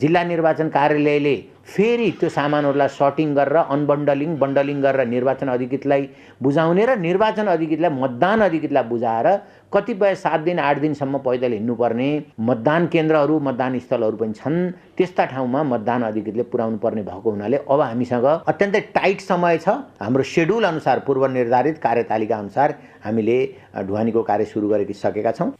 जिल्ला 0.00 0.22
निर्वाचन 0.24 0.68
कार्यालयले 0.68 1.36
फेरि 1.66 2.10
त्यो 2.20 2.28
सामानहरूलाई 2.28 2.88
सर्टिङ 2.90 3.34
गरेर 3.34 3.56
अनबन्डलिङ 3.74 4.34
बन्डलिङ 4.38 4.80
गरेर 4.82 5.06
निर्वाचन 5.08 5.48
अधिकृतलाई 5.48 6.02
बुझाउने 6.42 6.84
र 6.86 6.96
निर्वाचन 6.98 7.46
अधिकृतलाई 7.46 7.90
मतदान 8.02 8.40
अधिकृतलाई 8.40 8.84
बुझाएर 8.90 9.26
कतिपय 9.72 10.14
सात 10.14 10.40
दिन 10.40 10.58
आठ 10.58 10.78
दिनसम्म 10.80 11.18
पैदल 11.18 11.52
हिँड्नुपर्ने 11.52 12.08
मतदान 12.40 12.86
केन्द्रहरू 12.86 13.38
मतदान 13.40 13.78
स्थलहरू 13.78 14.16
पनि 14.16 14.32
छन्। 14.32 14.70
त्यस्ता 14.96 15.24
ठाउँमा 15.26 15.62
मतदान 15.64 16.02
अधिकृतले 16.02 16.42
पुर्याउनु 16.52 16.78
पर्ने 16.78 17.02
भएको 17.02 17.30
हुनाले 17.30 17.56
अब 17.66 17.80
हामीसँग 17.80 18.26
अत्यन्तै 18.46 18.80
टाइट 18.94 19.20
समय 19.22 19.58
छ। 19.58 19.68
हाम्रो 20.00 20.22
सेड्युल 20.24 20.64
अनुसार 20.64 20.98
पूर्व 21.06 21.26
निर्धारित 21.32 21.78
कार्यतालिका 21.78 22.36
अनुसार 22.38 22.74
हामीले 23.04 23.38
ढुवानीको 23.82 24.22
कार्य 24.22 24.44
सुरु 24.46 24.68
गरिसकेका 24.68 25.32
छौँ। 25.32 25.52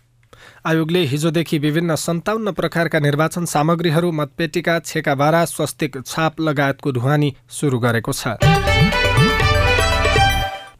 आयोगले 0.67 1.01
हिजोदेखि 1.11 1.59
विभिन्न 1.59 1.95
सन्ताउन्न 1.97 2.53
प्रकारका 2.53 2.99
निर्वाचन 3.01 3.45
सामग्रीहरू 3.47 4.11
मतपेटिका 4.13 4.79
छेका 4.85 5.15
बारा 5.15 5.45
स्वस्तिक 5.45 6.03
छाप 6.07 6.41
लगायतको 6.41 6.93
ढुवानी 6.93 7.35
सुरु 7.51 7.79
गरेको 7.79 8.13
छ। 8.13 8.37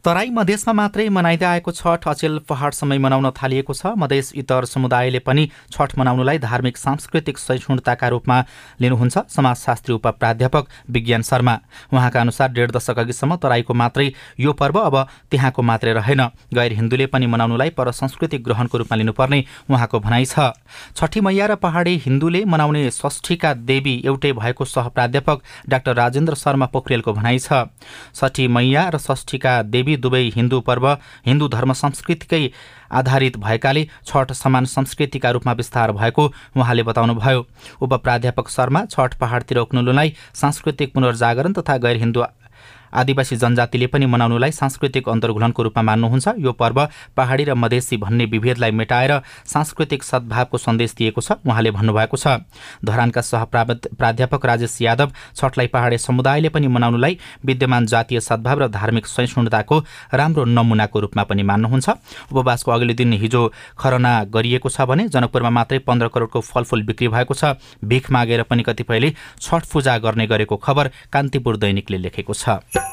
तराई 0.07 0.29
मधेसमा 0.31 0.71
मात्रै 0.73 1.07
मनाइँदै 1.11 1.45
आएको 1.45 1.71
छठ 1.75 2.07
अचेल 2.07 2.39
पहाडसम्मै 2.47 2.97
मनाउन 2.97 3.27
थालिएको 3.35 3.73
छ। 3.75 3.91
मधेस 3.99 4.31
इतर 4.39 4.65
समुदायले 4.65 5.19
पनि 5.19 5.43
छठ 5.67 5.97
मनाउनुलाई 5.99 6.37
धार्मिक 6.39 6.77
सांस्कृतिक 6.77 7.37
सहिष्णुताका 7.37 8.07
रूपमा 8.07 8.37
लिनुहुन्छ। 8.79 9.17
समाजशास्त्री 9.27 9.93
उप 9.93 10.07
प्राध्यापक 10.15 10.63
विज्ञान 10.87 11.21
शर्मा 11.21 11.55
उहाँका 11.91 12.21
अनुसार 12.21 12.51
डेढ 12.55 12.71
दशक 12.71 12.99
अघिसम्म 12.99 13.35
तराईको 13.35 13.73
मात्रै 13.73 14.07
यो 14.39 14.53
पर्व 14.55 14.79
अब 14.79 14.95
त्यहाँको 15.27 15.61
मात्रै 15.61 15.93
रहेन। 15.99 16.21
गैर 16.55 16.71
हिन्दूले 16.79 17.05
पनि 17.11 17.27
मनाउनुलाई 17.27 17.75
पर 17.75 17.91
संस्कृति 17.91 18.37
ग्रहणको 18.47 18.77
रूपमा 18.77 18.95
लिनुपर्ने 18.95 19.43
उहाँको 19.67 19.99
भनाइ 19.99 20.25
छ। 20.25 20.55
छठी 20.95 21.19
मैया 21.19 21.45
र 21.51 21.55
पहाडी 21.59 21.97
हिन्दूले 22.07 22.45
मनाउने 22.47 22.85
षष्ठीका 22.93 23.53
देवी 23.67 23.95
एउटै 24.07 24.31
भएको 24.39 24.65
सह 24.67 24.87
प्राध्यापक 24.95 25.43
डाक्टर 25.67 25.99
राजेन्द्र 25.99 26.35
शर्मा 26.37 26.71
पोखरेलको 26.71 27.11
भनाइ 27.11 27.43
छ। 27.43 27.67
छठी 28.15 28.47
मैया 28.47 28.87
र 28.87 29.03
षष्ठीका 29.03 29.61
देवी 29.67 29.95
दुवै 29.97 30.23
हिन्दू 30.35 30.59
पर्व 30.61 30.87
हिन्दू 31.25 31.47
धर्म 31.47 31.73
संस्कृतिकै 31.73 32.49
आधारित 32.91 33.37
भएकाले 33.37 33.87
छठ 34.05 34.31
समान 34.31 34.65
संस्कृतिका 34.67 35.31
रूपमा 35.31 35.53
विस्तार 35.53 35.91
भएको 35.91 36.25
उहाँले 36.57 36.83
बताउनुभयो। 36.83 37.45
उप 37.81 37.93
प्राध्यापक 37.93 38.49
शर्मा 38.49 38.85
छठ 38.85 39.15
पहाडतिर 39.19 39.57
उक्नुलाई 39.57 40.13
सांस्कृतिक 40.33 40.93
पुनर्जागरण 40.93 41.53
तथा 41.53 41.77
गैर 41.77 41.97
हिन्दू 41.97 42.21
आदिवासी 42.93 43.35
जनजातिले 43.35 43.87
पनि 43.87 44.05
मनाउनुलाई 44.05 44.51
सांस्कृतिक 44.51 45.09
अन्तर्घुलनको 45.09 45.63
रूपमा 45.63 45.81
मान्नुहुन्छ। 45.83 46.27
यो 46.37 46.51
पर्व 46.53 46.77
पहाडी 47.17 47.43
र 47.43 47.53
मधेसी 47.55 47.97
भन्ने 47.97 48.25
विभेदलाई 48.27 48.71
मेटाएर 48.71 49.11
सांस्कृतिक 49.45 50.03
सद्भावको 50.03 50.57
सन्देश 50.57 50.93
दिएको 50.97 51.21
छ 51.21 51.31
उहाँले 51.43 51.71
भन्नुभएको 51.71 52.17
छ। 52.17 52.41
धरानका 52.85 53.21
सह 53.21 53.43
प्राध्यापक 53.45 54.45
राजेश 54.45 54.77
यादव 54.81 55.11
छठलाई 55.35 55.67
पहाडी 55.67 55.97
समुदायले 55.97 56.49
पनि 56.49 56.67
मनाउनुलाई 56.67 57.17
विद्यमान 57.45 57.85
जातीय 57.85 58.19
सद्भाव 58.21 58.59
र 58.59 58.67
धार्मिक 58.69 59.05
सहिष्णुताको 59.07 59.75
राम्रो 60.13 60.45
नमुनाको 60.47 60.99
रूपमा 60.99 61.23
पनि 61.23 61.43
मान्नुहुन्छ। 61.43 61.89
उपवासको 62.31 62.71
अघिल्लो 62.71 62.93
दिन 62.93 63.13
हिजो 63.15 63.41
खरना 63.77 64.13
गरिएको 64.31 64.69
छ 64.69 64.81
भने 64.83 65.07
जनकपुरमा 65.09 65.49
मात्रै 65.49 65.79
पन्ध्र 65.87 66.07
करोडको 66.07 66.41
फलफुल 66.41 66.83
बिक्री 66.83 67.07
भएको 67.07 67.33
छ। 67.33 67.57
भिख 67.83 68.11
मागेर 68.11 68.43
पनि 68.43 68.63
कतिपयले 68.63 69.13
छठ 69.41 69.65
पूजा 69.71 69.97
गर्ने 69.97 70.27
गरेको 70.27 70.55
खबर 70.57 70.91
कान्तिपुर 71.13 71.57
दैनिकले 71.57 71.97
लेखेको 71.97 72.33
छ। 72.33 72.86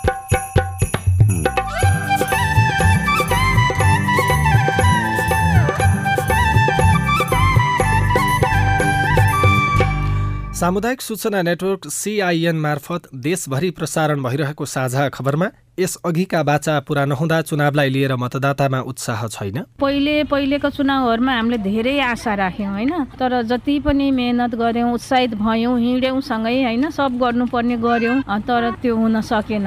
सामुदायिक 10.54 11.00
सूचना 11.00 11.40
नेटवर्क 11.42 11.86
सिआइएन 11.90 12.56
मार्फत 12.56 13.08
देशभरि 13.22 13.70
प्रसारण 13.70 14.22
भइरहेको 14.22 14.64
साझा 14.64 15.08
खबरमा 15.08 15.46
यस 15.78 15.96
अघिका 16.06 16.42
बाचा 16.42 16.78
पुरा 16.86 17.04
नहुँदा 17.04 17.40
चुनावलाई 17.42 17.90
लिएर 17.90 18.14
मतदातामा 18.14 18.80
उत्साह 18.86 19.26
छैन। 19.28 19.58
पहिले 19.80 20.14
पहिलेको 20.30 20.70
चुनावहरूमा 20.70 21.32
हामीले 21.34 21.58
धेरै 21.58 21.98
आशा 22.00 22.34
राख्यौँ 22.34 22.70
होइन? 22.70 22.92
तर 23.18 23.42
जति 23.42 23.78
पनि 23.82 24.10
मेहनत 24.10 24.54
गऱ्यौँ 24.54 24.92
उत्साहित 24.94 25.34
भयौँ 25.34 25.78
हिँड्यौँ 25.80 26.20
सँगै 26.22 26.62
होइन? 26.62 26.90
सब 26.90 27.18
गर्नुपर्ने 27.18 27.76
गऱ्यौँ 27.82 28.22
तर 28.46 28.70
त्यो 28.78 28.96
हुन 28.96 29.20
सकेन। 29.26 29.66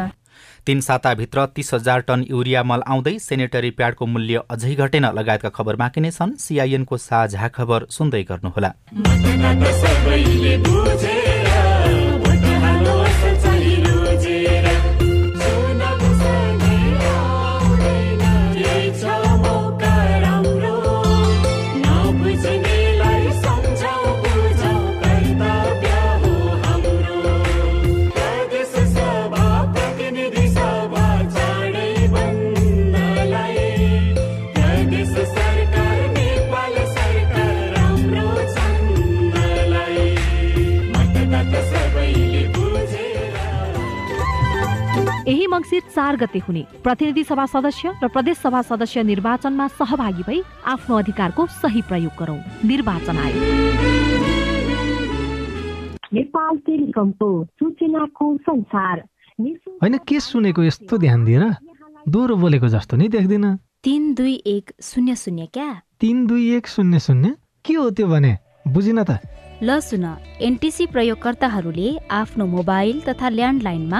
तीन 0.68 0.82
साताभित्र 0.82 1.46
तीस 1.46 1.74
हजार 1.74 2.00
टन 2.00 2.24
युरिया 2.30 2.64
मल 2.64 2.82
आउँदै 2.88 3.20
सेनेटरी 3.20 3.70
प्याडको 3.70 4.06
मूल्य 4.06 4.42
अझै 4.50 4.76
घटेन। 4.76 5.06
लगायतका 5.06 5.50
खबर 5.50 5.76
बाँकी 5.76 6.02
नै 6.02 6.12
छन्। 6.12 6.36
सिआइएनको 6.36 6.98
साझा 6.98 7.48
खबर 7.48 7.86
सुन्दै 7.90 8.24
गर्नुहोला। 8.24 8.72
गते 46.18 46.40
हुने। 46.40 46.66
प्रतिनिधि 46.84 47.24
सभा 47.24 47.46
सदस्य 47.46 47.94
र 48.04 48.08
प्रदेश 48.08 48.38
सभा 48.38 48.62
सदस्य 48.62 49.04
निर्वाचनमा 49.04 49.68
सहभागी 49.68 50.24
भई 50.24 50.42
आफ्नो 50.66 50.98
अधिकारको 50.98 51.46
सही 51.48 51.82
प्रयोग 51.82 52.14
गरौँ। 52.20 52.40
निर्वाचन 52.66 53.18
आयोग। 53.18 53.44
नेपाल 56.14 56.58
टेलिकमको 56.58 57.30
सूचनाको 57.46 58.26
संसार। 58.38 59.04
होइन 59.84 59.98
के 60.08 60.20
सुनेको 60.20 60.64
यस्तो 60.64 60.98
ध्यान 60.98 61.26
दिएर 61.26 61.44
दोहोरो 62.08 62.36
बोलेको 62.36 62.68
जस्तो 62.68 62.98
नि 62.98 63.08
देख्दिन। 63.08 63.56
तिन 63.84 64.14
दुई 64.14 64.34
एक 64.46 64.72
शून्य 64.82 65.16
शून्य 65.16 65.46
क्या? 65.54 65.70
तिन 66.00 66.26
दुई 66.28 66.56
एक 66.56 66.68
शून्य 66.68 67.00
शून्य? 67.00 67.36
के 67.66 67.74
हो 67.74 67.90
त्यो 67.90 68.08
भने? 68.08 68.38
बुझिन 68.68 69.04
त। 69.04 69.20
ल 69.64 69.80
सुन 69.80 70.06
एनटिसी 70.42 70.86
प्रयोगकर्ताहरूले 70.86 71.90
आफ्नो 72.12 72.46
मोबाइल 72.46 73.02
तथा 73.02 73.30
ल्यान्डलाइनमा 73.30 74.00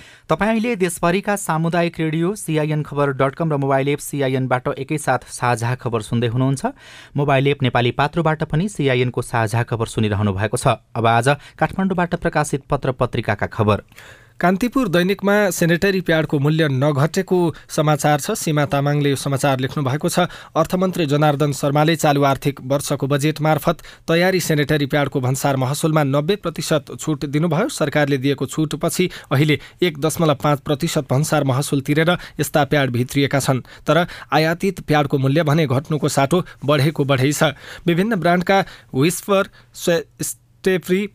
तपाईँले 0.31 0.75
देशभरिका 0.75 1.35
सामुदायिक 1.35 1.99
radio 1.99 2.33
C I N 2.35 2.83
Khabar 2.83 3.11
dot 3.19 3.35
com 3.35 3.51
र 3.51 3.57
मोबाइल 3.59 3.87
एप 3.89 3.99
सिआइएनबाट 3.99 4.67
एकैसाथ 4.79 5.27
साझा 5.27 5.73
खबर 5.75 6.01
सुन्दै 6.01 6.27
हुनुहुन्छ। 6.27 6.71
मोबाइल 7.15 7.47
एप 7.47 7.63
नेपाली 7.63 7.91
पात्रोबाट 7.91 8.43
पनि 8.47 8.69
सिआइएनको 8.69 9.21
साझा 9.21 9.63
खबर 9.67 9.87
सुनिरहनु 9.91 10.31
भएको 10.31 10.57
छ। 10.57 10.79
अब 10.95 11.05
आज 11.05 11.27
काठमाडौँबाट 11.59 12.15
प्रकाशित 12.15 12.63
पत्र 12.63 12.91
पत्रिकाका 12.95 13.47
खबर। 13.51 13.83
कान्तिपुर 14.41 14.87
दैनिकमा 14.89 15.33
सेनेटरी 15.53 15.99
प्याडको 16.01 16.37
मूल्य 16.39 16.67
नघटेको 16.73 17.39
समाचार 17.69 18.19
छ। 18.19 18.33
सीमा 18.33 18.63
तामाङले 18.65 19.09
यो 19.09 19.15
समाचार 19.15 19.59
लेख्नु 19.61 19.83
भएको 19.85 20.09
छ। 20.09 20.25
अर्थमन्त्री 20.57 21.05
जनार्दन 21.05 21.51
शर्माले 21.53 21.95
चालु 21.95 22.23
आर्थिक 22.25 22.61
वर्षको 22.65 23.07
बजेट 23.07 23.41
मार्फत 23.45 23.85
तयारी 24.09 24.39
सेनेटरी 24.41 24.85
प्याडको 24.89 25.21
भन्सार 25.21 25.57
महसुलमा 25.61 26.03
नब्बे 26.09 26.35
प्रतिशत 26.41 26.89
छुट 26.97 27.25
दिनुभयो। 27.29 27.69
सरकारले 27.69 28.17
दिएको 28.17 28.45
छुटपछि 28.47 29.09
अहिले 29.29 29.59
एक 29.79 30.01
दशमलव 30.01 30.41
पाँच 30.41 30.59
प्रतिशत 30.65 31.05
भन्सार 31.05 31.43
महसुल 31.45 31.81
तिरेर 31.85 32.17
यस्ता 32.41 32.65
प्याड 32.65 32.89
भित्रिएका 32.97 33.39
छन्। 33.39 33.61
तर 33.85 34.05
आयातित 34.33 34.81
प्याडको 34.89 35.17
मूल्य 35.21 35.43
भने 35.45 35.69
घट्नुको 35.69 36.09
साटो 36.09 36.43
बढेको 36.65 37.05
बढै 37.05 37.31
छ 37.31 37.53
विभिन्न 37.85 38.15
ब्रान्डका 38.17 38.63
विस्पर 38.89 39.53
स्टेफ्री 39.77 41.07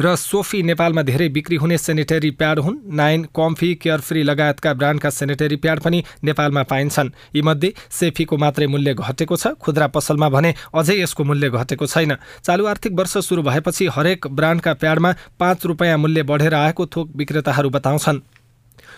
र 0.00 0.14
सोफी 0.16 0.62
नेपालमा 0.62 1.02
धेरै 1.02 1.28
बिक्री 1.28 1.56
हुने 1.56 1.78
सेनिटरी 1.78 2.30
प्याड 2.30 2.58
हुन्। 2.58 2.76
नाइन 2.92 3.24
कम्फी 3.32 3.74
केयर 3.74 4.00
फ्री 4.00 4.22
लगायतका 4.22 4.72
ब्रान्डका 4.74 5.10
सेनिटरी 5.10 5.56
प्याड 5.56 5.80
पनि 5.80 6.02
नेपालमा 6.24 6.62
पाइन्छन्। 6.62 7.10
यीमध्ये 7.34 7.72
सेफीको 7.90 8.36
मात्रै 8.36 8.66
मूल्य 8.66 8.94
घटेको 8.94 9.36
छ। 9.36 9.56
खुद्रा 9.56 9.86
पसलमा 9.88 10.28
भने 10.28 10.54
अझै 10.74 11.00
यसको 11.00 11.24
मूल्य 11.24 11.50
घटेको 11.50 11.86
छैन। 11.86 12.16
चालु 12.44 12.66
आर्थिक 12.66 12.92
वर्ष 12.92 13.18
सुरु 13.24 13.42
भएपछि 13.42 13.86
हरेक 13.88 14.26
ब्रान्डका 14.28 14.72
प्याडमा 14.74 15.14
पाँच 15.40 15.66
रुपियाँ 15.66 15.98
मूल्य 15.98 16.22
बढेर 16.22 16.54
आएको 16.54 16.86
थोक 16.86 17.16
विक्रेताहरू 17.16 17.70
बताउँछन्। 17.70 18.20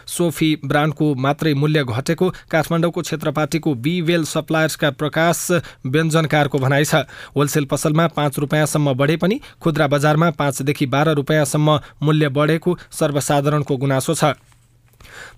सोफी 0.08 0.50
ब्रान्डको 0.64 1.14
मात्रै 1.14 1.54
मूल्य 1.54 1.84
घटेको 1.84 2.28
काठमाडौँको 2.50 3.00
क्षेत्रपाटीको 3.00 3.74
बिवेल 3.84 4.24
सप्लायर्सका 4.24 4.90
प्रकाश 4.90 5.46
व्यञ्जनकारको 5.86 6.58
भनाइ 6.58 6.84
छ। 6.84 7.04
होलसेल 7.36 7.64
पसलमा 7.64 8.06
पाँच 8.16 8.38
रुपियाँसम्म 8.38 8.94
बढे 8.94 9.16
पनि 9.16 9.40
खुद्रा 9.60 9.86
बजारमा 9.86 10.30
पाँचदेखि 10.38 10.86
बाह्र 10.86 11.14
रुपियाँसम्म 11.14 11.80
मूल्य 12.02 12.28
बढेको 12.30 12.78
सर्वसाधारणको 12.92 13.76
गुनासो 13.76 14.14
छ। 14.14 14.34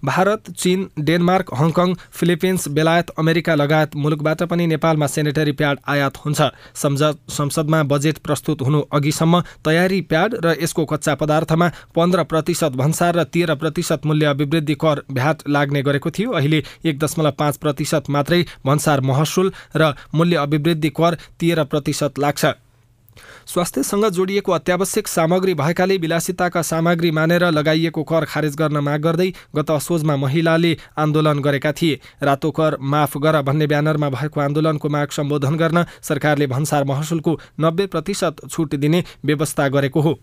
भारत 0.05 0.51
चीन 0.53 0.89
डेनमार्क 1.01 1.55
हङकङ 1.55 1.95
फिलिपिन्स 2.13 2.69
बेलायत 2.71 3.11
अमेरिका 3.19 3.55
लगायत 3.55 3.97
मुलुकबाट 3.97 4.43
पनि 4.51 4.67
नेपालमा 4.67 5.07
सेनिटरी 5.07 5.53
प्याड 5.53 5.79
आयात 5.89 6.17
हुन्छ। 6.17 6.41
संसदमा 7.31 7.83
बजेट 7.85 8.19
प्रस्तुत 8.19 8.63
हुनु 8.63 8.81
अघिसम्म 8.93 9.41
तयारी 9.65 10.01
प्याड 10.11 10.35
र 10.45 10.55
यसको 10.63 10.85
कच्चा 10.87 11.15
पदार्थमा 11.15 11.69
पन्ध्र 11.95 12.25
प्रतिशत 12.25 12.73
भन्सार 12.77 13.15
र 13.17 13.25
तेह्र 13.27 13.55
प्रतिशत 13.57 14.07
मूल्य 14.07 14.27
अभिवृद्धि 14.27 14.75
कर 14.75 15.03
भ्याट 15.11 15.49
लाग्ने 15.49 15.83
गरेको 15.83 16.11
थियो। 16.11 16.31
अहिले 16.33 16.63
एक 16.85 16.99
दशमलव 16.99 17.31
पाँच 17.39 17.57
प्रतिशत 17.57 18.11
मात्रै 18.11 18.45
भन्सार 18.67 19.01
महसुल 19.03 19.53
र 19.77 19.93
मूल्य 20.15 20.37
अभिवृद्धि 20.39 20.91
कर 20.91 21.15
तेह्र 21.41 21.65
प्रतिशत 21.65 22.19
लाग्छ। 22.19 22.47
स्वास्थ्यसँग 23.51 24.05
जोडिएको 24.09 24.53
अत्यावश्यक 24.53 25.09
सामग्री 25.09 25.55
भएकाले 25.55 25.97
विलासिताका 25.99 26.63
सामग्री 26.63 27.11
मानेर 27.11 27.45
लगाइएको 27.51 28.03
कर 28.05 28.25
खारेज 28.25 28.57
गर्न 28.57 28.77
माग 28.79 29.01
गर्दै 29.01 29.29
गत 29.57 29.71
असोजमा 29.71 30.17
महिलाले 30.17 30.77
आन्दोलन 30.99 31.41
गरेका 31.41 31.73
थिए। 31.73 31.99
रातो 32.23 32.51
कर 32.51 32.77
माफ 32.81 33.17
गर 33.19 33.41
भन्ने 33.43 33.67
ब्यानरमा 33.67 34.11
भएको 34.11 34.41
आन्दोलनको 34.41 34.89
माग 34.89 35.09
सम्बोधन 35.11 35.57
गर्न 35.57 35.85
सरकारले 36.03 36.47
भन्सार 36.47 36.85
महसुलको 36.85 37.39
नब्बे 37.61 37.87
प्रतिशत 37.87 38.49
छुट 38.51 38.75
दिने 38.77 39.05
व्यवस्था 39.25 39.69
गरेको 39.69 40.01
हो। 40.01 40.19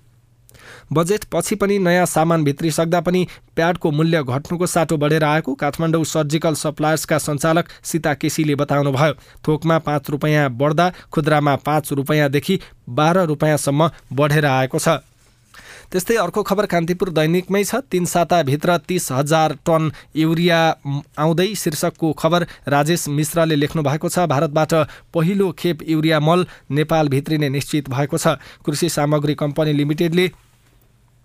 बजेट 0.91 1.25
पछि 1.31 1.55
पनि 1.55 1.77
नयाँ 1.79 2.05
सामान 2.05 2.43
भित्रिसक्दा 2.43 2.99
पनि 3.01 3.25
प्याडको 3.55 3.91
मूल्य 3.91 4.23
घट्नुको 4.23 4.67
साटो 4.67 4.97
बढेर 4.97 5.23
आएको। 5.23 5.53
काठमाडौँ 5.55 6.03
सर्जिकल 6.05 6.53
सप्लायर्सका 6.55 7.17
सञ्चालक 7.17 7.69
सीता 7.83 8.13
केसीले 8.13 8.55
बताउनुभयो 8.55 9.13
थोकमा 9.47 9.77
पाँच 9.79 10.09
रुपियाँ 10.09 10.49
बढ्दा 10.53 10.91
खुद्रामा 11.11 11.55
पाँच 11.65 11.91
रुपियाँदेखि 11.93 12.59
बाह्र 12.89 13.25
रुपियाँसम्म 13.25 13.89
बढेर 14.13 14.45
आएको 14.47 14.79
छ। 14.79 14.99
त्यस्तै 15.91 16.15
अर्को 16.17 16.41
खबर 16.43 16.65
कान्तिपुर 16.65 17.09
दैनिकमै 17.09 17.63
छ। 17.63 17.75
तिन 17.91 18.05
साताभित्र 18.05 18.77
तिस 18.87 19.11
हजार 19.11 19.53
टन 19.65 19.91
युरिया 20.15 20.59
आउँदै 21.17 21.53
शीर्षकको 21.55 22.11
खबर 22.13 22.45
राजेश 22.67 23.07
मिश्रले 23.09 23.55
लेख्नु 23.55 23.83
भएको 23.83 24.09
छ। 24.09 24.27
भारतबाट 24.27 24.73
पहिलो 25.13 25.51
खेप 25.51 25.87
युरिया 25.87 26.19
मल 26.19 26.45
नेपाल 26.71 27.07
भित्रिने 27.09 27.49
निश्चित 27.49 27.89
भएको 27.89 28.17
छ। 28.17 28.35
कृषि 28.65 28.89
सामग्री 28.89 29.35
कम्पनी 29.35 29.73
लिमिटेडले 29.73 30.27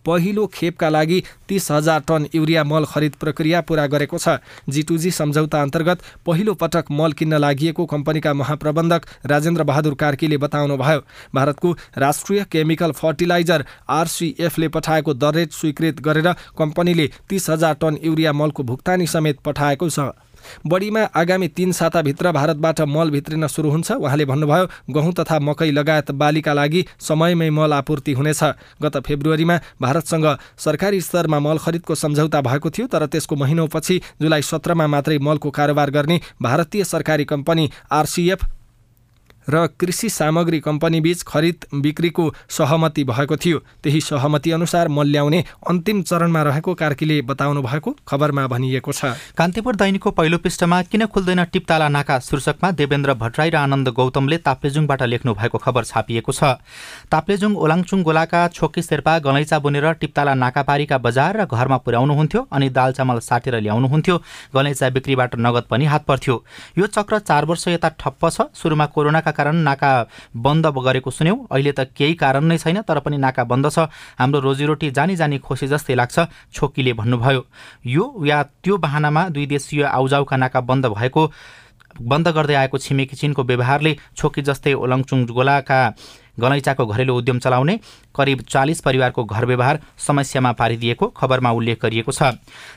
पहिलो 0.06 0.46
खेपका 0.54 0.88
लागि 0.88 1.22
तीस 1.48 1.70
हजार 1.70 2.00
टन 2.08 2.26
युरिया 2.34 2.64
मल 2.64 2.84
खरिद 2.84 3.14
प्रक्रिया 3.20 3.60
पूरा 3.62 3.86
गरेको 3.88 4.18
छ। 4.18 4.36
जिटुजी 4.68 5.10
सम्झौता 5.12 5.62
अन्तर्गत 5.62 6.02
पहिलो 6.26 6.54
पटक 6.56 6.90
मल 6.92 7.12
किन्न 7.14 7.38
लागि 7.38 7.72
कम्पनीका 7.80 8.32
महाप्रबन्धक 8.34 9.06
राजेन्द्र 9.26 9.64
बहादुर 9.64 9.94
कार्कीले 9.94 10.36
बताउनुभयो। 10.38 11.00
भारतको 11.34 11.72
राष्ट्रिय 11.98 12.44
केमिकल 12.52 12.92
फर्टिलाइजर 12.94 13.64
आरसिएफले 13.90 14.68
पठाएको 14.70 15.14
दर 15.14 15.34
रेट 15.34 15.52
स्वीकृत 15.52 16.00
गरेर 16.00 16.32
कम्पनीले 16.58 17.10
तीस 17.28 17.50
हजार 17.50 17.74
टन 17.80 17.98
युरिया 18.04 18.32
मलको 18.32 18.62
भुक्तानी 18.64 19.06
समेत 19.08 19.40
पठाएको 19.44 19.88
छ। 19.90 20.10
बढीमा 20.66 21.02
आगामी 21.14 21.48
तीन 21.48 21.72
साताभित्र 21.72 22.32
भारतबाट 22.32 22.80
मल 22.88 23.10
भित्रिन 23.10 23.46
सुरु 23.46 23.70
हुन्छ। 23.70 23.90
उहाँले 23.92 24.24
भन्नुभयो 24.24 24.66
गहुँ 24.90 25.12
तथा 25.12 25.38
मकै 25.38 25.70
लगायत 25.70 26.10
बालीका 26.12 26.52
लागि 26.52 26.84
समयमै 27.00 27.50
मल 27.50 27.72
आपूर्ति 27.72 28.12
हुनेछ। 28.12 28.42
गत 28.82 28.96
फेब्रुअरीमा 29.06 29.58
भारतसँग 29.82 30.26
सरकारी 30.58 31.00
स्तरमा 31.00 31.40
मल 31.40 31.58
खरिदको 31.58 31.94
सम्झौता 31.94 32.40
भएको 32.40 32.70
थियो 32.70 32.86
तर 32.86 33.06
त्यसको 33.06 33.36
महिनौपछि 33.36 34.00
जुलाई 34.22 34.42
सत्रमा 34.42 34.86
मात्रै 34.86 35.18
मलको 35.18 35.50
कारोबार 35.50 35.90
गर्ने 35.90 36.20
भारतीय 36.42 36.84
सरकारी 36.84 37.24
कम्पनी 37.24 37.70
आरसिएफ 37.92 38.44
र 39.48 39.66
कृषि 39.80 40.08
सामग्री 40.10 40.60
कम्पनीबीच 40.60 41.22
खरिद 41.22 41.66
बिक्रीको 41.74 42.24
सहमति 42.50 43.04
भएको 43.04 43.36
थियो। 43.36 43.58
त्यही 43.82 44.00
सहमति 44.02 44.50
अनुसार 44.52 44.88
मल्याउने 44.88 45.44
अन्तिम 45.68 46.02
चरणमा 46.02 46.42
रहेको 46.42 46.74
कार्कीले 46.74 47.20
बताउनु 47.22 47.62
भएको 47.62 47.96
खबरमा 48.08 48.46
भनिएको 48.46 48.92
छ। 48.92 49.14
कान्तिपुर 49.36 49.76
दैनिकको 49.76 50.10
पहिलो 50.12 50.38
पृष्ठमा 50.38 50.82
किन 50.84 51.06
खुल्दैन 51.06 51.44
टिप्ताला 51.52 51.88
नाका 51.88 52.18
शीर्षकमा 52.20 52.70
देवेन्द्र 52.72 53.14
भट्टराई 53.14 53.50
र 53.50 53.56
आनन्द 53.56 53.88
गौतमले 53.90 54.38
ताप्लेजुङबाट 54.38 55.02
लेख्नु 55.04 55.34
भएको 55.34 55.58
खबर 55.58 55.84
छापिएको 55.84 56.32
छ। 56.32 56.62
ताप्लेजुङ 57.10 57.56
ओलाङचुङ 57.56 58.02
गोलाका 58.02 58.46
छोकी 58.48 58.82
शेर्पा 58.82 59.18
गलैँचा 59.18 59.58
बुनेर 59.58 59.92
टिप्ताला 60.00 60.34
नाकापारीका 60.34 60.98
बजार 60.98 61.36
र 61.36 61.44
घरमा 61.46 61.76
पुर्याउनुहुन्थ्यो 61.82 62.46
अनि 62.52 62.68
दाल 62.70 62.92
चामल 62.92 63.18
साटेर 63.20 63.60
ल्याउनुहुन्थ्यो 63.60 64.16
गलैँचा 64.54 64.88
बिक्रीबाट 64.90 65.36
नगद 65.36 65.64
पनि 65.70 65.84
हात 65.84 66.04
पर्थ्यो। 66.04 66.34
यो 66.78 66.86
चक्र 66.88 67.18
चार 67.20 67.44
वर्ष 67.44 67.68
यता 67.68 67.88
ठप्प 67.98 68.28
छ। 68.28 68.40
सुरुमा 68.54 68.86
कोरोनाका 68.86 69.31
कारण 69.32 69.56
नाका 69.64 69.90
बन्द 70.36 70.66
गरेको 70.78 71.10
सुन्यौँ। 71.10 71.38
अहिले 71.50 71.72
त 71.72 71.90
केही 71.96 72.14
कारण 72.14 72.44
नै 72.44 72.58
छैन 72.58 72.80
तर 72.84 72.98
पनि 73.00 73.16
नाका 73.18 73.44
बन्द 73.44 73.66
छ। 73.68 73.88
हाम्रो 74.18 74.40
रोजीरोटी 74.40 74.90
जानी 74.92 75.16
जानी 75.16 75.38
खोसी 75.38 75.66
जस्तै 75.66 75.94
लाग्छ 75.94 76.16
छोकीले 76.54 76.92
भन्नुभयो। 76.92 77.42
यो 77.86 78.04
या 78.26 78.42
त्यो 78.62 78.76
बाहनामा 78.78 79.28
दुई 79.34 79.46
देशीय 79.46 79.82
आउजाउका 79.84 80.36
नाका 80.36 80.60
बन्द 80.60 80.86
भएको 80.92 81.22
बन्द 81.92 82.28
गर्दै 82.28 82.54
आएको 82.54 82.78
छिमेकी 82.78 83.16
चिनको 83.16 83.42
व्यवहारले 83.44 83.92
छोकी 84.16 84.42
जस्तै 84.42 84.72
ओलङचुङ 84.74 85.18
गोलाका 85.28 85.80
गलैँचाको 86.40 86.86
घरेलु 86.86 87.12
उद्यम 87.12 87.38
चलाउने 87.38 87.74
करिब 88.14 88.40
चालिस 88.48 88.80
परिवारको 88.80 89.24
घर 89.24 89.44
व्यवहार 89.46 89.80
समस्यामा 89.98 90.52
पारिदिएको 90.52 91.06
खबरमा 91.16 91.50
उल्लेख 91.52 91.82
गरिएको 91.82 92.12
छ। 92.12 92.22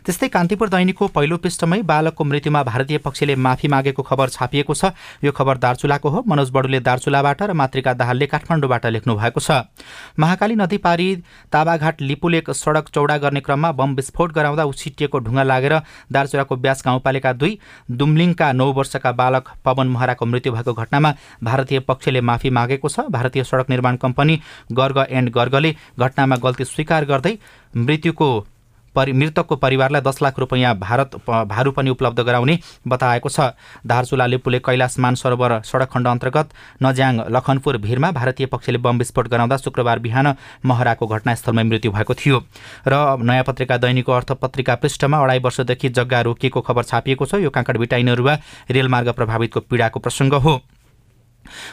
त्यस्तै 0.05 0.27
कान्तिपुर 0.29 0.69
दैनिकको 0.69 1.07
पहिलो 1.07 1.37
पृष्ठमै 1.37 1.81
बालकको 1.83 2.23
मृत्युमा 2.23 2.63
भारतीय 2.63 2.97
पक्षले 2.97 3.35
माफी 3.37 3.67
मागेको 3.67 4.03
खबर 4.03 4.29
छापिएको 4.29 4.73
छ। 4.73 4.91
यो 5.23 5.31
खबर 5.31 5.57
दार्चुलाको 5.57 6.09
हो। 6.09 6.23
मनोज 6.27 6.49
बडुले 6.51 6.79
दार्चुलाबाट 6.81 7.41
र 7.43 7.53
मातृका 7.53 7.93
दाहालले 7.95 8.25
काठमाडौँबाट 8.27 8.85
लेख्नु 8.87 9.15
भएको 9.15 9.39
छ। 9.39 9.65
महाकाली 10.19 10.55
नदी 10.55 10.77
पारी 10.77 11.07
ताबाघाट 11.51 12.01
लिपुलेक 12.01 12.51
सडक 12.51 12.89
चौडा 12.89 13.17
गर्ने 13.17 13.39
क्रममा 13.41 13.71
बम 13.73 13.95
विस्फोट 13.95 14.31
गराउँदा 14.33 14.63
उछिटिएको 14.65 15.19
ढुङ्गा 15.19 15.43
लागेर 15.43 15.73
दार्चुलाको 16.11 16.55
ब्यास 16.55 16.83
गाउँपालिका 16.85 17.33
दुई 17.33 17.57
दुम्लिङका 17.91 18.51
नौ 18.53 18.71
वर्षका 18.73 19.11
बालक 19.13 19.49
पवन 19.65 19.87
महराको 19.87 20.25
मृत्यु 20.25 20.53
भएको 20.53 20.73
घटनामा 20.73 21.13
भारतीय 21.43 21.79
पक्षले 21.81 22.21
माफी 22.21 22.49
मागेको 22.49 22.89
छ। 22.89 23.07
भारतीय 23.09 23.43
सडक 23.43 23.69
निर्माण 23.69 23.95
कम्पनी 23.97 24.39
गर्ग 24.71 25.05
एन्ड 25.09 25.24
गर्गले 25.29 25.75
घटनामा 25.99 26.35
गल्ती 26.37 26.65
स्वीकार 26.65 27.05
गर्दै 27.05 27.37
मृत्युको 27.75 28.29
परि 28.95 29.11
मृतकको 29.11 29.55
परिवारलाई 29.55 30.01
दस 30.01 30.21
लाख 30.21 30.37
रुपियाँ 30.39 30.73
भारत 30.79 31.15
भारू 31.27 31.71
पनि 31.71 31.89
उपलब्ध 31.89 32.19
गराउने 32.21 32.57
बताएको 32.87 33.29
छ। 33.29 33.51
धारचुला 33.83 34.25
लिपुले 34.25 34.59
कैलाश 34.59 34.95
मान 34.99 35.15
सरोवर 35.15 35.59
सडक 35.61 35.91
खण्ड 35.91 36.07
अन्तर्गत 36.07 36.49
नज्याङ 36.79 37.19
लखनपुर 37.27 37.77
भिरमा 37.77 38.11
भारतीय 38.11 38.45
पक्षले 38.47 38.77
बम 38.79 38.97
विस्फोट 38.97 39.27
गराउँदा 39.27 39.57
शुक्रबार 39.57 39.99
बिहान 39.99 40.33
महराको 40.65 41.07
घटनास्थलमै 41.07 41.63
मृत्यु 41.65 41.91
भएको 41.91 42.13
थियो। 42.15 42.39
र 42.87 43.19
नयाँ 43.19 43.43
पत्रिका 43.43 43.77
दैनिकको 43.83 44.11
अर्थ 44.11 44.31
पत्रिका 44.39 44.75
पृष्ठमा 44.79 45.19
अढाई 45.19 45.39
वर्षदेखि 45.43 45.89
जग्गा 45.91 46.21
रोकिएको 46.21 46.61
खबर 46.61 46.83
छापिएको 46.85 47.25
छ। 47.25 47.43
यो 47.43 47.49
काँकडभिटा 47.51 47.97
इनरुवा 47.97 48.37
रेलमार्ग 48.71 49.11
प्रभावितको 49.11 49.59
पीडाको 49.59 49.99
प्रसङ्ग 49.99 50.33
हो। 50.39 50.61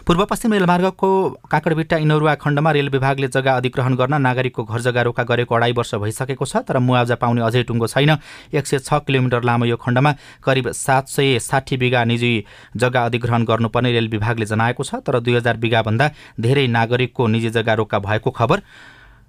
पूर्व 0.06 0.24
पश्चिम 0.24 0.52
रेलमार्गको 0.52 1.08
काँकडभिट्टा 1.50 1.96
इनौरुवा 1.96 2.34
खण्डमा 2.34 2.70
रेल 2.72 2.88
विभागले 2.88 3.28
जग्गा 3.28 3.52
अधिग्रहण 3.56 3.94
गर्न 3.96 4.20
नागरिकको 4.22 4.64
घर 4.64 4.80
जग्गा 4.80 5.02
रोका 5.02 5.22
गरेको 5.24 5.54
अढाई 5.54 5.72
वर्ष 5.72 5.94
भइसकेको 5.94 6.44
छ 6.44 6.56
तर 6.68 6.78
मुआवजा 6.80 7.14
पाउने 7.16 7.42
अझै 7.42 7.62
टुङ्गो 7.64 7.86
छैन। 7.86 8.16
एक 8.54 8.66
सय 8.66 8.78
छ 8.78 9.00
किलोमिटर 9.06 9.42
लामो 9.42 9.64
यो 9.64 9.76
खण्डमा 9.76 10.12
करिब 10.44 10.70
सात 10.72 11.08
सय 11.08 11.38
साठी 11.40 11.76
बिघा 11.76 12.04
निजी 12.04 12.32
जग्गा 12.76 13.04
अधिग्रहण 13.04 13.44
गर्नुपर्ने 13.44 13.92
रेल 13.92 14.08
विभागले 14.08 14.46
जनाएको 14.46 14.84
छ 14.84 15.02
तर 15.06 15.20
दुई 15.20 15.34
हजार 15.36 15.56
बिघाभन्दा 15.58 16.10
धेरै 16.40 16.66
नागरिकको 16.68 17.26
निजी 17.26 17.50
जग्गा 17.50 17.74
रोका 17.80 17.98
भएको 18.00 18.30
खबर 18.32 18.62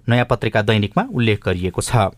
नयाँ 0.08 0.26
पत्रिका 0.30 0.62
दैनिकमा 0.62 1.04
उल्लेख 1.12 1.44
गरिएको 1.46 1.82
छ। 1.82 2.10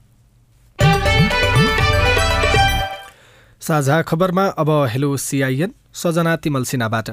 साझा 3.63 4.03
खबरमा 4.03 4.45
अब 4.59 4.71
हेलो 4.91 5.17
सिआइएन 5.19 5.73
सजना 5.95 6.37
तिमल 6.37 6.65
सिन्हाबाट। 6.65 7.09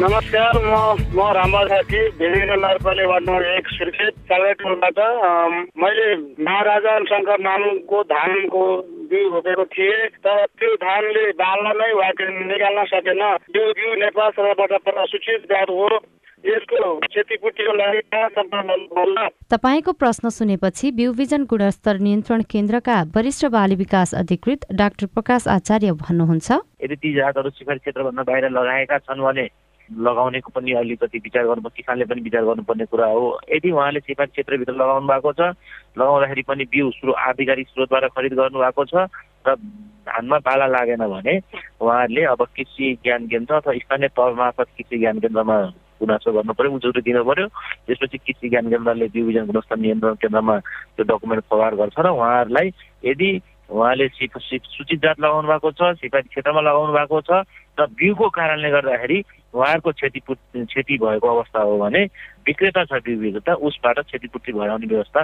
नमस्कार 0.00 0.56
म 0.62 0.74
म 1.18 1.24
रामबा 1.36 1.60
साथी 1.70 2.00
भिडिङ 2.18 2.50
नरपले 2.64 3.06
वार्ड 3.10 3.24
नम्बर 3.28 3.46
एक 3.52 3.68
सुर्खेत 3.68 4.14
कालेटोलबाट 4.30 4.98
मैले 5.82 6.04
महाराजा 6.48 6.92
शङ्कर 7.08 7.40
नामको 7.46 8.02
धानको 8.12 8.62
बिउ 9.10 9.32
रोपेको 9.34 9.64
थिएँ 9.74 10.06
तर 10.22 10.44
त्यो 10.54 10.70
धानले 10.86 11.24
बाल्न 11.42 11.74
नै 11.80 11.90
वा 11.98 12.08
निकाल्न 12.20 12.84
सकेन। 12.94 13.24
त्यो 13.50 13.66
बिउ 13.80 13.98
नेपाल 14.04 14.30
सरकारबाट 14.38 15.04
सूचित 15.10 15.52
हो। 15.72 15.90
यसको 16.44 16.94
क्षतिपूर्तिको 17.02 17.72
लागि 17.76 18.00
कहाँ 18.14 18.28
सम्पर्क 18.38 18.66
गर्नुपर्ला? 18.70 19.28
तपाईँको 19.50 19.92
प्रश्न 19.98 20.28
सुनेपछि 20.30 20.90
बिउबिजन 20.94 21.50
गुणस्तर 21.50 21.98
नियन्त्रण 22.06 22.42
केन्द्रका 22.52 23.02
वरिष्ठ 23.16 23.46
बाली 23.50 23.74
विकास 23.84 24.14
अधिकृत 24.14 24.72
डाक्टर 24.78 25.06
प्रकाश 25.14 25.48
आचार्य 25.58 25.92
भन्नुहुन्छ। 26.06 26.48
यदि 26.84 26.96
ती 27.02 27.14
जातहरू 27.14 27.50
शिखर 27.58 27.78
क्षेत्रभन्दा 27.82 28.22
बाहिर 28.30 28.54
लगाएका 28.58 28.98
छन् 28.98 29.26
भने 29.26 29.50
लगाउनेको 29.90 30.50
पनि 30.54 30.72
अलिकति 30.72 31.18
विचार 31.24 31.44
गर्नु 31.46 31.68
किसानले 31.76 32.04
पनि 32.04 32.20
विचार 32.20 32.44
गर्नुपर्ने 32.44 32.84
कुरा 32.92 33.06
हो। 33.06 33.40
यदि 33.48 33.70
उहाँले 33.70 34.00
सिफार 34.00 34.26
क्षेत्रभित्र 34.26 34.72
लगाउनु 34.74 35.08
भएको 35.08 35.32
छ 35.32 35.40
लगाउँदाखेरि 35.98 36.42
पनि 36.48 36.64
बिउ 36.72 36.90
स्रो 37.00 37.12
आधिकारिक 37.12 37.68
स्रोतबाट 37.68 38.04
खरिद 38.12 38.32
गर्नुभएको 38.40 38.84
छ 38.84 39.08
र 39.48 39.56
धानमा 40.08 40.38
पाला 40.44 40.66
लागेन 40.66 41.04
भने 41.08 41.34
उहाँहरूले 41.80 42.22
अब 42.32 42.42
कृषि 42.56 42.86
ज्ञान 43.04 43.26
केन्द्र 43.28 43.54
अथवा 43.54 43.74
स्थानीय 43.84 44.08
तह 44.16 44.32
मार्फत 44.36 44.68
कृषि 44.76 44.98
ज्ञान 44.98 45.18
केन्द्रमा 45.20 45.58
गुनासो 46.00 46.32
गर्नु 46.32 46.52
पर्यो 46.54 46.72
उजुरी 46.72 47.00
दिनु 47.02 47.24
पर्यो। 47.24 47.46
त्यसपछि 47.86 48.18
कृषि 48.18 48.48
ज्ञान 48.48 48.70
केन्द्रले 48.70 49.06
बिजन 49.12 49.46
गुणस्तर 49.50 49.76
नियन्त्रण 49.76 50.14
केन्द्रमा 50.22 50.58
त्यो 50.96 51.04
डकुमेन्ट 51.10 51.44
फरवार्ड 51.50 51.74
गर्छ 51.80 51.98
र 51.98 52.08
उहाँहरूलाई 52.08 52.68
यदि 53.04 53.30
उहाँले 53.68 54.08
सिफ 54.08 54.32
सूचित 54.38 55.00
जात 55.02 55.20
लगाउनु 55.20 55.48
भएको 55.48 55.70
छ 55.76 55.92
सिफारी 56.00 56.28
क्षेत्रमा 56.28 56.60
लगाउनु 56.60 56.92
भएको 56.92 57.20
छ 57.20 57.44
र 57.80 57.86
बिउको 57.98 58.28
कारणले 58.28 58.70
गर्दाखेरि 58.70 59.22
उहाँहरूको 59.54 59.90
क्षति 59.92 60.20
क्षति 60.20 60.96
भएको 60.98 61.28
अवस्था 61.28 61.60
हो 61.62 61.78
भने 61.78 62.04
विक्रेता 62.46 62.84
छ 62.84 63.00
बिउ 63.04 63.18
विक्रेता 63.20 63.54
उसबाट 63.68 63.98
क्षतिपूर्ति 64.00 64.52
भराउने 64.52 64.86
व्यवस्था 64.86 65.22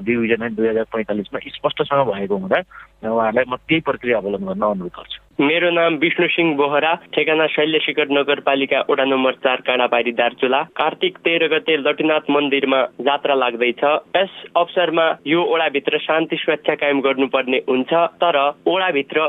बिउ 0.00 0.20
बिजन 0.20 0.54
दुई 0.54 0.68
हजार 0.68 0.84
पैँतालिसमा 0.94 1.38
स्पष्टसँग 1.48 2.12
भएको 2.12 2.36
हुँदा 2.36 2.60
उहाँहरूलाई 3.04 3.44
म 3.48 3.56
त्यही 3.56 3.80
प्रक्रिया 3.80 4.18
अवलम्बन 4.18 4.46
गर्न 4.46 4.62
अनुरोध 4.62 4.92
गर्छु। 4.94 5.22
मेरो 5.44 5.70
नाम 5.70 5.94
विष्णु 5.98 6.26
सिंह 6.30 6.54
बोहरा 6.56 6.92
ठेगाना 7.14 7.46
शैल्यशिखर 7.54 8.08
नगरपालिका 8.10 8.80
वडा 8.90 9.04
नम्बर 9.04 9.32
चार 9.44 9.60
काँडापारी 9.66 10.12
दार्चुला। 10.14 10.62
कार्तिक 10.78 11.18
तेह्र 11.24 11.46
गते 11.52 11.76
लटुनाथ 11.76 12.30
मन्दिरमा 12.30 12.80
जात्रा 13.02 13.34
लाग्दैछ। 13.34 13.82
यस 14.16 14.30
अवसरमा 14.56 15.06
यो 15.26 15.42
ओडाभित्र 15.42 15.98
शान्ति 16.06 16.36
सुरक्षा 16.38 16.74
कायम 16.74 17.00
गर्नुपर्ने 17.00 17.58
हुन्छ। 17.68 17.92
तर 18.22 18.38
ओडाभित्र 18.66 19.26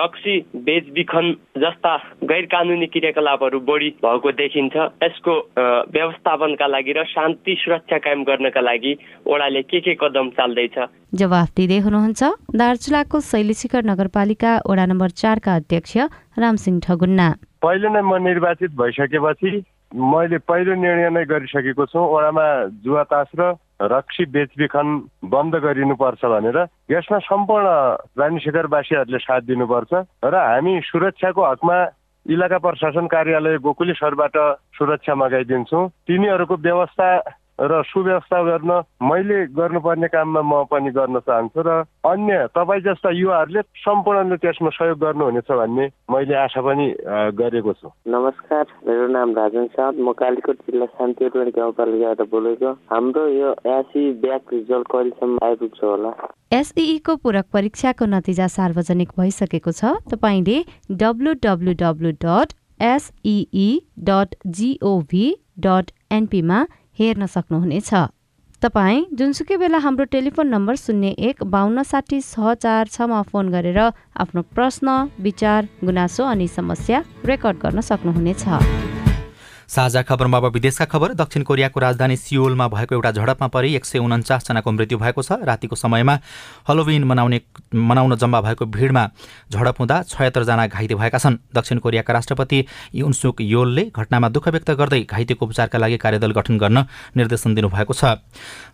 रक्सी 0.00 0.38
बेचबिखन 0.56 1.32
जस्ता 1.58 1.96
गैर 2.22 2.44
कानुनी 2.46 2.86
क्रियाकलापहरू 2.86 3.60
बढी 3.60 3.88
भएको 4.04 4.30
देखिन्छ। 4.32 4.76
यसको 5.02 5.32
व्यवस्थापनका 5.90 6.66
लागि 6.66 6.92
र 6.92 7.04
शान्ति 7.08 7.52
सुरक्षा 7.60 7.98
कायम 7.98 8.22
गर्नका 8.24 8.60
लागि 8.60 8.92
ओडाले 9.26 9.62
के 9.62 9.80
के 9.80 9.94
कदम 10.00 10.30
चाल्दैछ? 10.38 10.76
जवाफ 11.14 11.48
दिँदै 11.56 11.78
हुनुहुन्छ 11.86 12.22
दार्चुलाको 12.56 13.20
शैलीशिखर 13.20 13.82
नगरपालिका 13.84 14.52
वडा 14.70 14.84
नम्बर 14.86 15.10
चारका 15.22 15.54
अध्यक्ष 15.56 15.96
रामसिंह 16.38 16.80
ठगुन्ना। 16.84 17.28
पहिले 17.62 17.88
नै 17.88 18.02
म 18.02 18.16
निर्वाचित 18.22 18.70
भइसकेपछि 18.74 19.50
मैले 19.92 20.38
पहिलो 20.48 20.74
निर्णय 20.74 21.08
नै 21.12 21.24
गरिसकेको 21.28 21.84
छु। 21.86 21.98
वडामा 22.00 22.46
जुवा 22.80 23.02
तास 23.12 23.30
र 23.36 23.52
रक्सी 23.82 24.24
बेचबिखन 24.30 24.88
बन्द 25.26 25.54
गरिनुपर्छ 25.58 26.22
भनेर। 26.24 26.58
यसमा 26.90 27.18
सम्पूर्ण 27.18 27.66
रानीशेखरवासीहरूले 28.14 29.18
साथ 29.18 29.40
दिनुपर्छ 29.42 29.92
र 30.24 30.34
हामी 30.34 30.80
सुरक्षाको 30.86 31.42
हकमा 31.42 31.76
इलाका 32.30 32.58
प्रशासन 32.58 33.06
कार्यालय 33.06 33.58
गोकुलेश्वरबाट 33.58 34.36
सुरक्षा 34.78 35.14
मगाइदिन्छौँ। 35.14 35.88
तिनीहरूको 35.88 36.56
व्यवस्था 36.56 37.08
र 37.62 37.82
सुव्यवस्था 37.86 38.42
गर्न 38.42 38.70
मैले 39.06 39.38
गर्नुपर्ने 39.54 40.08
काममा 40.10 40.42
म 40.42 40.62
पनि 40.66 40.90
गर्न 40.90 41.18
चाहन्छु 41.22 41.62
र 41.62 41.70
अन्य 42.10 42.46
तपाईँ 42.56 42.82
जस्ता 42.82 43.10
युवाहरूले 43.14 43.62
सम्पूर्णले 43.86 44.36
त्यसमा 44.42 44.70
सहयोग 44.74 44.98
गर्नुहुनेछ 44.98 45.50
भन्ने 45.60 45.86
मैले 46.10 46.34
आशा 46.42 46.60
पनि 46.66 46.86
गरेको 47.38 47.72
छु। 47.72 47.88
नमस्कार 48.08 48.64
मेरो 48.88 49.06
नाम 49.14 49.34
राजन 49.38 49.66
साथ 49.78 49.92
म 49.94 50.12
कालीकोट 50.18 50.56
जिल्ला 50.66 50.86
शान्तिरोड 50.98 51.48
गाउँपालिकाबाट 51.56 52.20
बोलेको। 52.34 52.70
हाम्रो 52.90 53.26
यो 53.28 53.54
एसी 53.78 54.02
ब्याक 54.22 54.42
रिजल्ट 54.52 54.86
कहिलेसम्म 54.92 55.38
आइपुग्छ 55.46 55.80
होला? 55.84 56.10
एसइईको 56.52 57.16
पूरक 57.22 57.46
परीक्षाको 57.52 58.04
नतिजा 58.06 58.46
सार्वजनिक 58.58 59.08
भइसकेको 59.18 59.72
छ। 59.72 59.96
तपाईँले 60.10 60.58
W 60.98 61.32
W 61.46 61.72
W 61.80 62.10
dot 62.26 62.52
SEE 62.82 63.70
dot 64.10 64.34
GOV 64.58 65.26
dot 65.64 65.90
एनपीमा 66.12 66.58
हेर्न 66.98 67.26
सक्नुहुनेछ। 67.26 67.90
तपाईँ 68.62 69.04
जुनसुकै 69.18 69.56
बेला 69.58 69.78
हाम्रो 69.82 70.04
टेलिफोन 70.12 70.46
नम्बर 70.48 70.74
शून्य 70.78 71.08
एक 71.28 71.42
बाहन्न 71.50 71.82
साठी 71.82 72.20
छ 72.22 72.54
चार 72.62 72.86
छमा 72.94 73.22
फोन 73.30 73.48
गरेर 73.50 73.78
आफ्नो 74.22 74.42
प्रश्न 74.54 74.88
विचार 75.18 75.66
गुनासो 75.82 76.24
अनि 76.24 76.46
समस्या 76.48 77.02
रेकर्ड 77.26 77.56
गर्न 77.64 77.80
सक्नुहुनेछ। 77.80 78.44
साझा 79.68 80.02
खबरमा 80.02 80.38
अब 80.38 80.46
विदेशका 80.52 80.84
खबर। 80.84 81.12
दक्षिण 81.14 81.42
कोरियाको 81.42 81.80
राजधानी 81.80 82.16
सियोलमा 82.16 82.68
भएको 82.68 82.94
एउटा 82.94 83.10
झडपमा 83.12 83.46
परि 83.48 83.74
एक 83.76 83.84
सय 83.84 83.98
उन्चासजनाको 83.98 84.70
मृत्यु 84.72 84.98
भएको 84.98 85.22
छ। 85.22 85.32
रातिको 85.42 85.76
समयमा 85.76 86.18
हलोविन 86.68 87.04
मनाउने 87.04 87.40
मनाउन 87.72 88.16
जम्मा 88.16 88.40
भएको 88.40 88.66
भिडमा 88.66 89.08
झडप 89.52 89.76
हुँदा 89.78 90.02
छयत्तरजना 90.08 90.66
घाइते 90.66 90.94
भएका 90.94 91.18
छन्। 91.18 91.36
दक्षिण 91.54 91.78
कोरियाका 91.78 92.12
राष्ट्रपति 92.12 92.64
युनसुक 92.94 93.40
योलले 93.40 93.84
घटनामा 93.90 94.28
दुःख 94.28 94.48
व्यक्त 94.48 94.70
गर्दै 94.72 95.00
घाइतेको 95.02 95.46
उपचारका 95.46 95.78
लागि 95.78 95.96
कार्यदल 95.96 96.32
गठन 96.32 96.58
गर्न 96.58 96.84
निर्देशन 97.16 97.54
दिनुभएको 97.54 97.94
छ। 97.94 98.20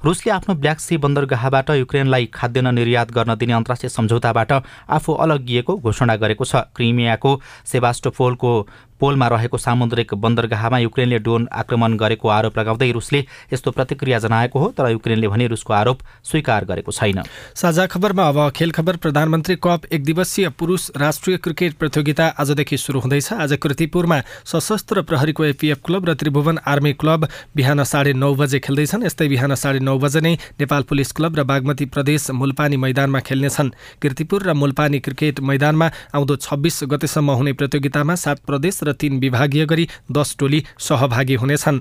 रुसले 0.04 0.32
आफ्नो 0.32 0.54
ब्ल्याक 0.54 0.78
सी 0.80 0.96
बन्दरगाहबाट 0.98 1.70
युक्रेनलाई 1.78 2.26
खाद्यान्न 2.34 2.74
निर्यात 2.74 3.10
गर्न 3.12 3.34
दिने 3.34 3.52
अन्तर्राष्ट्रिय 3.52 3.90
सम्झौताबाट 3.90 4.52
आफू 4.88 5.12
अलगिएको 5.14 5.76
घोषणा 5.78 6.16
गरेको 6.16 6.44
छ। 6.44 6.66
क्रिमियाको 6.74 7.30
सेबास्टोपोलको 7.66 8.52
पोलमा 9.00 9.28
रहेको 9.28 9.58
सामुद्रिक 9.58 10.14
बन्दरगाहमा 10.16 10.78
युक्रेनले 10.78 11.18
ड्रोन 11.18 11.48
आक्रमण 11.52 11.96
गरेको 11.96 12.28
आरोप 12.28 12.58
लगाउँदै 12.58 12.90
रुसले 12.92 13.24
यस्तो 13.52 13.70
प्रतिक्रिया 13.70 14.18
जनाएको 14.18 14.58
हो 14.58 14.68
तर 14.78 14.90
युक्रेनले 14.90 15.28
भने 15.28 15.46
रुसको 15.46 15.72
आरोप 15.72 15.98
स्वीकार 16.24 16.64
गरेको 16.64 16.92
छैन। 16.92 17.22
साझा 17.54 17.86
खबरमा 17.86 18.28
अब 18.28 18.50
खेल 18.56 18.70
खबर 18.70 18.96
प्रधानमन्त्री 18.98 19.56
कप 19.56 19.86
एक 19.92 20.04
दिवसीय 20.04 20.48
पुरुष 20.58 20.90
राष्ट्रिय 20.96 21.36
क्रिकेट 21.36 21.74
प्रतियोगिता 21.78 22.26
आजदेखि 22.38 22.76
सुरु 22.78 23.00
हुँदैछ। 23.00 23.32
आज 23.32 23.52
कृतिपुरमा 23.62 24.20
सशस्त्र 24.44 25.02
प्रहरीको 25.02 25.44
एपिएफ 25.44 25.80
क्लब 25.84 26.08
र 26.08 26.14
त्रिभुवन 26.14 26.58
आर्मी 26.66 26.92
क्लब 26.94 27.28
बिहान 27.56 27.84
साढे 27.84 28.12
नौ 28.14 28.34
बजे 28.34 28.58
खेल्दैछन्। 28.60 29.04
यस्तै 29.04 29.28
बिहान 29.28 29.54
साढे 29.54 29.80
नौ 29.80 29.98
बजे 29.98 30.20
नै 30.20 30.34
नेपाल 30.60 30.82
पुलिस 30.82 31.12
क्लब 31.12 31.38
र 31.38 31.44
बागमती 31.44 31.86
प्रदेश 31.88 32.30
मुलपानी 32.32 32.76
मैदानमा 32.78 33.20
खेल्नेछन्। 33.20 33.70
किर्तिपुर 34.02 34.42
र 34.42 34.54
मुलपानी 34.54 35.00
क्रिकेट 35.00 35.40
मैदानमा 35.40 35.90
आउँदो 36.14 36.36
छब्बिस 36.38 36.82
गतेसम्म 36.84 37.30
हुने 37.30 37.52
प्रतियोगितामा 37.52 38.14
सात 38.16 38.38
प्रदेश 38.46 38.82
र 38.88 38.92
तीन 38.92 39.18
विभागीय 39.20 39.66
गरी 39.66 39.88
दस 40.12 40.34
टोली 40.38 40.64
सहभागी 40.80 41.34
हुनेछन्। 41.34 41.80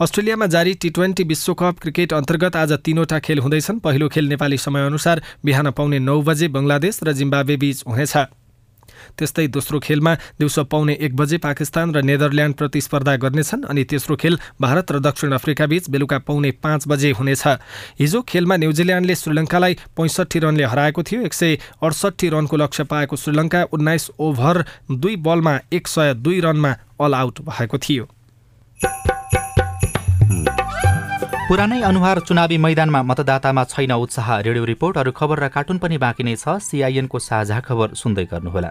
अस्ट्रेलियामा 0.00 0.46
जारी 0.46 0.74
टी 0.74 0.90
ट्वेन्टी 0.90 1.24
विश्वकप 1.24 1.78
क्रिकेट 1.82 2.12
अन्तर्गत 2.12 2.56
आज 2.56 2.72
तीनवटा 2.84 3.18
खेल 3.18 3.38
हुँदैछन्। 3.38 3.78
पहिलो 3.80 4.08
खेल 4.08 4.28
नेपाली 4.28 4.58
समयअनुसार 4.58 5.22
बिहान 5.44 5.70
पाउने 5.70 5.98
नौ 5.98 6.20
बजे 6.22 6.48
बङ्गलादेश 6.48 7.00
र 7.02 7.12
जिम्बावे 7.12 7.56
बीच 7.56 7.84
हुनेछ। 7.88 8.16
त्यस्तै 9.18 9.46
दोस्रो 9.48 9.78
खेलमा 9.80 10.14
दिउँसो 10.38 10.64
पाउने 10.64 10.94
एक 11.00 11.16
बजे 11.16 11.38
पाकिस्तान 11.38 11.94
र 11.94 12.02
नेदरल्यान्ड 12.02 12.54
प्रतिस्पर्धा 12.56 13.16
गर्नेछन् 13.16 13.64
अनि 13.64 13.84
तेस्रो 13.84 14.16
खेल 14.16 14.38
भारत 14.60 14.92
र 14.92 14.98
दक्षिण 15.00 15.32
अफ्रिका 15.32 15.66
बीच 15.66 15.90
बेलुका 15.90 16.18
पाउने 16.18 16.50
पाँच 16.62 16.88
बजे 16.88 17.10
हुनेछ। 17.12 17.46
हिजो 18.00 18.22
खेलमा 18.22 18.56
न्युजिल्यान्डले 18.56 19.14
श्रीलङ्कालाई 19.14 19.74
पैँसठी 19.96 20.38
रनले 20.38 20.64
हराएको 20.64 21.02
थियो। 21.02 21.22
एक 21.22 21.34
सय 21.34 21.58
अडसट्ठी 21.82 22.28
रनको 22.28 22.56
लक्ष्य 22.56 22.84
पाएको 22.84 23.16
श्रीलङ्का 23.16 23.62
उन्नाइस 23.72 24.10
ओभर 24.18 24.64
दुई 24.90 25.16
बलमा 25.16 25.58
एक 25.72 25.88
सय 25.88 26.14
दुई 26.14 26.40
रनमा 26.40 26.76
अल 27.00 27.14
आउट 27.14 27.40
भएको 27.48 27.78
थियो। 27.78 28.04
पुरानै 31.44 31.78
अनुहार 31.84 32.18
चुनावी 32.24 32.56
मैदानमा 32.56 33.00
मतदातामा 33.04 33.62
छैन 33.68 33.92
उत्साह। 33.94 34.28
रेडियो 34.46 34.64
रिपोर्ट 34.64 34.96
अरू 34.98 35.12
खबर 35.12 35.36
र 35.44 35.48
कार्टुन 35.52 35.78
पनि 35.78 35.96
बाँकी 36.00 36.24
नै 36.24 36.34
छ। 36.40 36.56
सिआइएनको 36.66 37.18
साझा 37.20 37.58
खबर 37.60 37.88
सुन्दै 38.00 38.24
गर्नुहोला। 38.32 38.70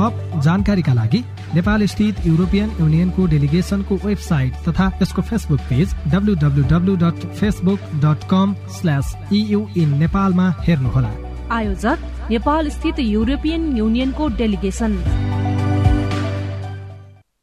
थप 0.00 0.40
जानकारीका 0.44 0.92
लागि 0.94 1.18
नेपाल 1.54 1.84
स्थित 1.86 2.26
युरोपियन 2.26 2.68
युनियनको 2.80 3.26
डेलिगेसनको 3.26 3.94
वेबसाइट 4.04 4.52
तथा 4.68 4.86
यसको 5.02 5.22
Facebook 5.22 5.60
page 5.70 5.94
W 6.12 6.94
dot 6.96 7.26
Facebook 7.40 7.80
dot 8.04 8.24
com 8.30 8.54
slash 8.76 9.06
EU 9.32 9.60
in 9.76 9.96
नेपालमा 9.98 10.46
हेर्नुहोला। 10.60 11.10
आयोजक 11.56 11.98
नेपाल 12.30 12.68
स्थित 12.70 12.98
युरोपियन 12.98 13.76
युनियनको 13.76 14.28
डेलिगेसन। 14.38 14.96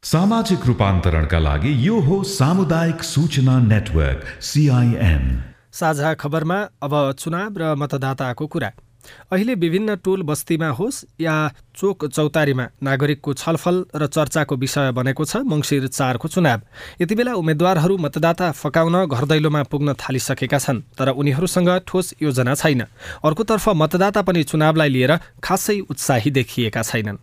सामाजिक 0.04 0.66
रूपान्तरणका 0.66 1.38
लागि 1.38 1.72
यो 1.86 2.00
हो 2.00 2.22
सामुदायिक 2.32 3.02
सूचना 3.04 3.58
नेटवर्क 3.62 4.26
सिआइएन 4.42 5.24
साझा 5.72 6.14
खबरमा 6.14 6.58
अब 6.82 6.94
चुनाव 7.18 7.58
र 7.58 7.74
मतदाताको 7.78 8.46
कुरा। 8.46 8.70
अहिले 9.32 9.54
विभिन्न 9.54 9.96
टोल 10.04 10.22
बस्तीमा 10.22 10.68
होस् 10.68 11.04
या 11.20 11.34
चोक 11.76 12.06
चौतारीमा 12.06 12.66
नागरिकको 12.82 13.34
छलफल 13.34 13.76
र 13.94 14.06
चर्चाको 14.06 14.56
विषय 14.56 14.90
बनेको 14.92 15.24
छ 15.24 15.36
मङ्सिर 15.46 15.86
चारको 15.88 16.28
चुनाव। 16.28 16.60
यति 17.00 17.14
बेला 17.14 17.32
उम्मेद्वारहरू 17.34 17.96
मतदाता 17.98 18.50
फकाउन 18.52 19.06
घरदैलोमा 19.06 19.62
पुग्न 19.62 19.94
थालिसकेका 19.94 20.58
छन् 20.58 20.82
तर 20.98 21.08
उनीहरूसँग 21.10 21.70
ठोस 21.86 22.14
योजना 22.22 22.54
छैन। 22.54 22.82
अर्कोतर्फ 23.24 23.68
मतदाता 23.76 24.22
पनि 24.22 24.42
चुनावलाई 24.42 24.88
लिएर 24.88 25.12
खासै 25.44 25.78
उत्साही 25.90 26.30
देखिएका 26.30 26.82
छैनन्। 26.82 27.18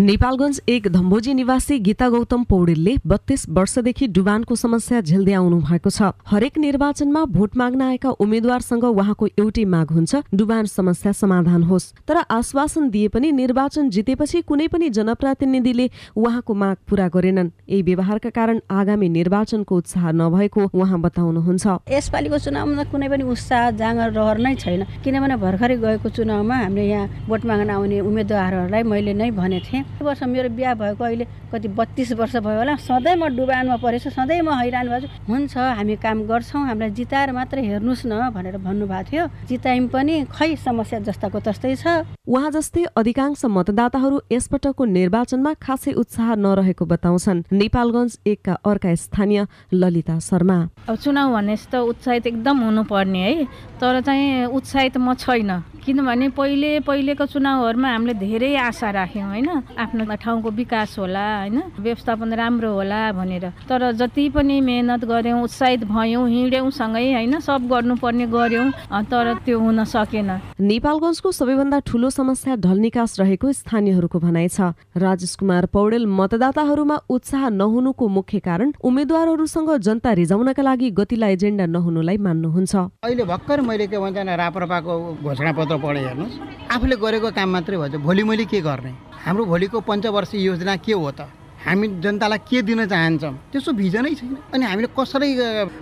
नेपालगञ्ज 0.00 0.60
एक 0.68 0.86
धम्बोजी 0.88 1.32
निवासी 1.34 1.78
गीता 1.78 2.08
गौतम 2.08 2.42
पौडेलले 2.50 2.94
बत्तीस 3.06 3.44
वर्षदेखि 3.50 4.06
डुबानको 4.14 4.54
समस्या 4.54 5.00
झेल्दै 5.00 5.32
आउनु 5.34 5.58
भएको 5.60 5.90
छ। 5.90 6.10
हरेक 6.24 6.58
निर्वाचनमा 6.58 7.24
भोट 7.26 7.56
माग्न 7.58 7.82
आएका 7.82 8.10
उम्मेद्वारसँग 8.22 8.84
उहाँको 8.84 9.26
एउटै 9.26 9.64
माग 9.66 9.90
हुन्छ 9.90 10.22
डुबान 10.30 10.66
समस्या 10.70 11.12
समाधान 11.12 11.62
होस्। 11.66 11.90
तर 12.06 12.16
आश्वासन 12.30 12.88
दिए 12.90 13.08
पनि 13.10 13.32
निर्वाचन 13.32 13.90
जितेपछि 13.90 14.42
कुनै 14.46 14.68
पनि 14.70 14.90
जनप्रतिनिधिले 14.94 15.90
उहाँको 16.14 16.54
माग 16.54 16.76
पूरा 16.86 17.08
गरेनन्। 17.10 17.50
यही 17.66 17.82
व्यवहारका 17.82 18.30
कारण 18.30 18.60
आगामी 18.70 19.08
निर्वाचनको 19.18 19.76
उत्साह 19.76 20.10
नभएको 20.14 20.70
उहाँ 20.78 21.00
बताउनुहुन्छ। 21.00 21.66
यसपालिको 21.90 22.38
चुनावमा 22.38 22.84
कुनै 22.94 23.08
पनि 23.10 23.24
उत्साह 23.26 23.70
जाँगर 23.82 24.14
रहर 24.14 24.38
नै 24.46 24.54
छैन। 24.62 24.86
किनभने 25.02 25.36
भर्खरै 25.42 25.76
गएको 25.82 26.08
चुनावमा 26.14 26.56
हामीले 26.62 26.86
यहाँ 26.86 27.26
भोट 27.26 27.42
माग्न 27.50 27.70
आउने 27.74 28.00
उम्मेद्वारहरूलाई 28.06 28.82
मैले 28.86 29.14
नै 29.18 29.30
भनेको 29.34 29.66
थिएँ। 29.66 29.86
वर्ष 30.00 30.22
मेरो 30.22 30.48
बिहा 30.48 30.74
भएको 30.74 31.04
अहिले 31.04 31.26
कति 31.52 31.68
बत्तिस 31.68 32.12
वर्ष 32.12 32.36
भयो 32.36 32.58
होला। 32.58 32.76
सधैँ 32.76 33.16
म 33.16 33.28
डुबानमा 33.36 33.76
परेछु 33.76 34.10
सधैँ 34.10 34.40
म 34.42 34.54
हैरान 34.54 34.88
भएको 34.88 35.06
छु 35.06 35.32
हुन्छ 35.32 35.56
हामी 35.56 35.96
काम 35.96 36.18
गर्छौँ 36.28 36.62
हामीलाई 36.66 36.90
जिताएर 36.94 37.32
मात्रै 37.32 37.62
हेर्नुहोस् 37.66 38.06
न 38.06 38.30
भनेर 38.30 38.56
भन्नुभएको 38.58 39.08
थियो। 39.10 39.24
जितायौँ 39.48 39.88
पनि 39.88 40.14
खै 40.30 40.56
समस्या 40.56 40.98
जस्ताको 41.08 41.38
तस्तै 41.40 41.74
छ? 41.76 42.04
उहाँ 42.28 42.50
जस्तै 42.50 42.84
अधिकांश 42.96 43.44
मतदाताहरू 43.48 44.16
यसपटकको 44.32 44.84
निर्वाचनमा 44.84 45.52
खासै 45.56 45.92
उत्साह 45.92 46.34
नरहेको 46.36 46.84
बताउँछन्। 46.84 47.42
नेपालगञ्ज 47.52 48.18
एकका 48.26 48.54
अर्का 48.64 48.94
स्थानीय 48.94 49.46
ललिता 49.72 50.18
शर्मा। 50.18 50.58
अब 50.88 50.94
चुनाव 50.96 51.32
भनेपछि 51.32 51.66
त 51.72 51.74
उत्साहित 51.88 52.26
एकदम 52.26 52.56
हुनुपर्ने 52.64 53.18
है। 53.18 53.44
तर 53.80 54.00
चाहिँ 54.00 54.46
उत्साहित 54.52 54.96
म 54.98 55.14
छैन। 55.14 55.50
किनभने 55.78 56.28
पहिले 56.36 56.80
पहिलेको 56.80 57.26
चुनावहरूमा 57.26 57.88
हामीले 57.88 58.14
धेरै 58.14 58.54
आशा 58.58 58.90
राख्यौँ 58.90 59.28
होइन? 59.28 59.48
आफ्नो 59.78 60.04
ठाउँको 60.14 60.50
विकास 60.50 60.98
होला 60.98 61.24
होइन? 61.38 61.58
व्यवस्थापन 61.80 62.32
राम्रो 62.34 62.70
होला 62.72 63.00
भनेर। 63.12 63.44
तर 63.68 63.92
जति 63.92 64.28
पनि 64.34 64.60
मेहनत 64.60 65.04
गऱ्यौँ 65.04 65.42
उत्साहित 65.42 65.84
भयौँ 65.84 66.28
हिँड्यौँ 66.28 66.70
सँगै 66.70 67.12
होइन? 67.12 67.38
सब 67.40 67.68
गर्नुपर्ने 67.68 68.26
गऱ्यौँ 68.26 68.66
तर 69.08 69.34
त्यो 69.44 69.58
हुन 69.58 69.84
सकेन। 69.84 70.30
नेपालगञ्जको 70.60 71.32
सबैभन्दा 71.32 71.78
ठुलो 71.86 72.10
समस्या 72.10 72.56
ढल 72.56 72.78
निकास 72.78 73.18
रहेको 73.20 73.52
स्थानीयहरूको 73.52 74.18
भनाइ 74.18 74.48
छ। 74.48 74.74
राजेश 74.96 75.34
कुमार 75.40 75.66
पौडेल 75.72 76.06
मतदाताहरूमा 76.08 76.96
उत्साह 77.08 77.48
नहुनुको 77.48 78.08
मुख्य 78.08 78.38
कारण 78.40 78.72
उम्मेद्वारहरूसँग 78.82 79.70
जनता 79.78 80.12
रिजाउनका 80.12 80.62
लागि 80.62 80.90
गतिला 80.90 81.26
एजेन्डा 81.28 81.66
नहुनुलाई 81.66 82.16
मान्नुहुन्छ। 82.18 82.74
अहिले 83.04 83.24
भर्खर 83.24 83.60
मैले 83.60 83.86
के 83.86 83.98
भन्छ 83.98 84.18
राप्रपाको 84.18 84.92
घोषणा 85.22 85.52
पत्र 85.68 85.82
पढेँ 85.84 86.04
हेर्नुहोस्। 86.08 86.36
आफूले 86.72 86.96
गरेको 86.96 87.28
काम 87.36 87.48
मात्रै 87.52 87.76
भन्छ 87.76 87.94
भोलि 88.00 88.22
मैले 88.24 88.44
के 88.48 88.60
गर्ने? 88.64 88.92
हाम्रो 89.24 89.44
भोलिको 89.44 89.80
पञ्चवर्षीय 89.84 90.40
योजना 90.40 90.76
के 90.80 90.92
हो 90.92 91.10
त? 91.12 91.28
हामी 91.58 91.88
जनतालाई 92.00 92.38
के 92.48 92.62
दिन 92.62 92.86
चाहन्छौँ? 92.86 93.34
त्यसो 93.52 93.72
भिजनै 93.76 94.14
छैन। 94.14 94.36
अनि 94.54 94.64
हामीले 94.64 94.88
कसरी 94.96 95.28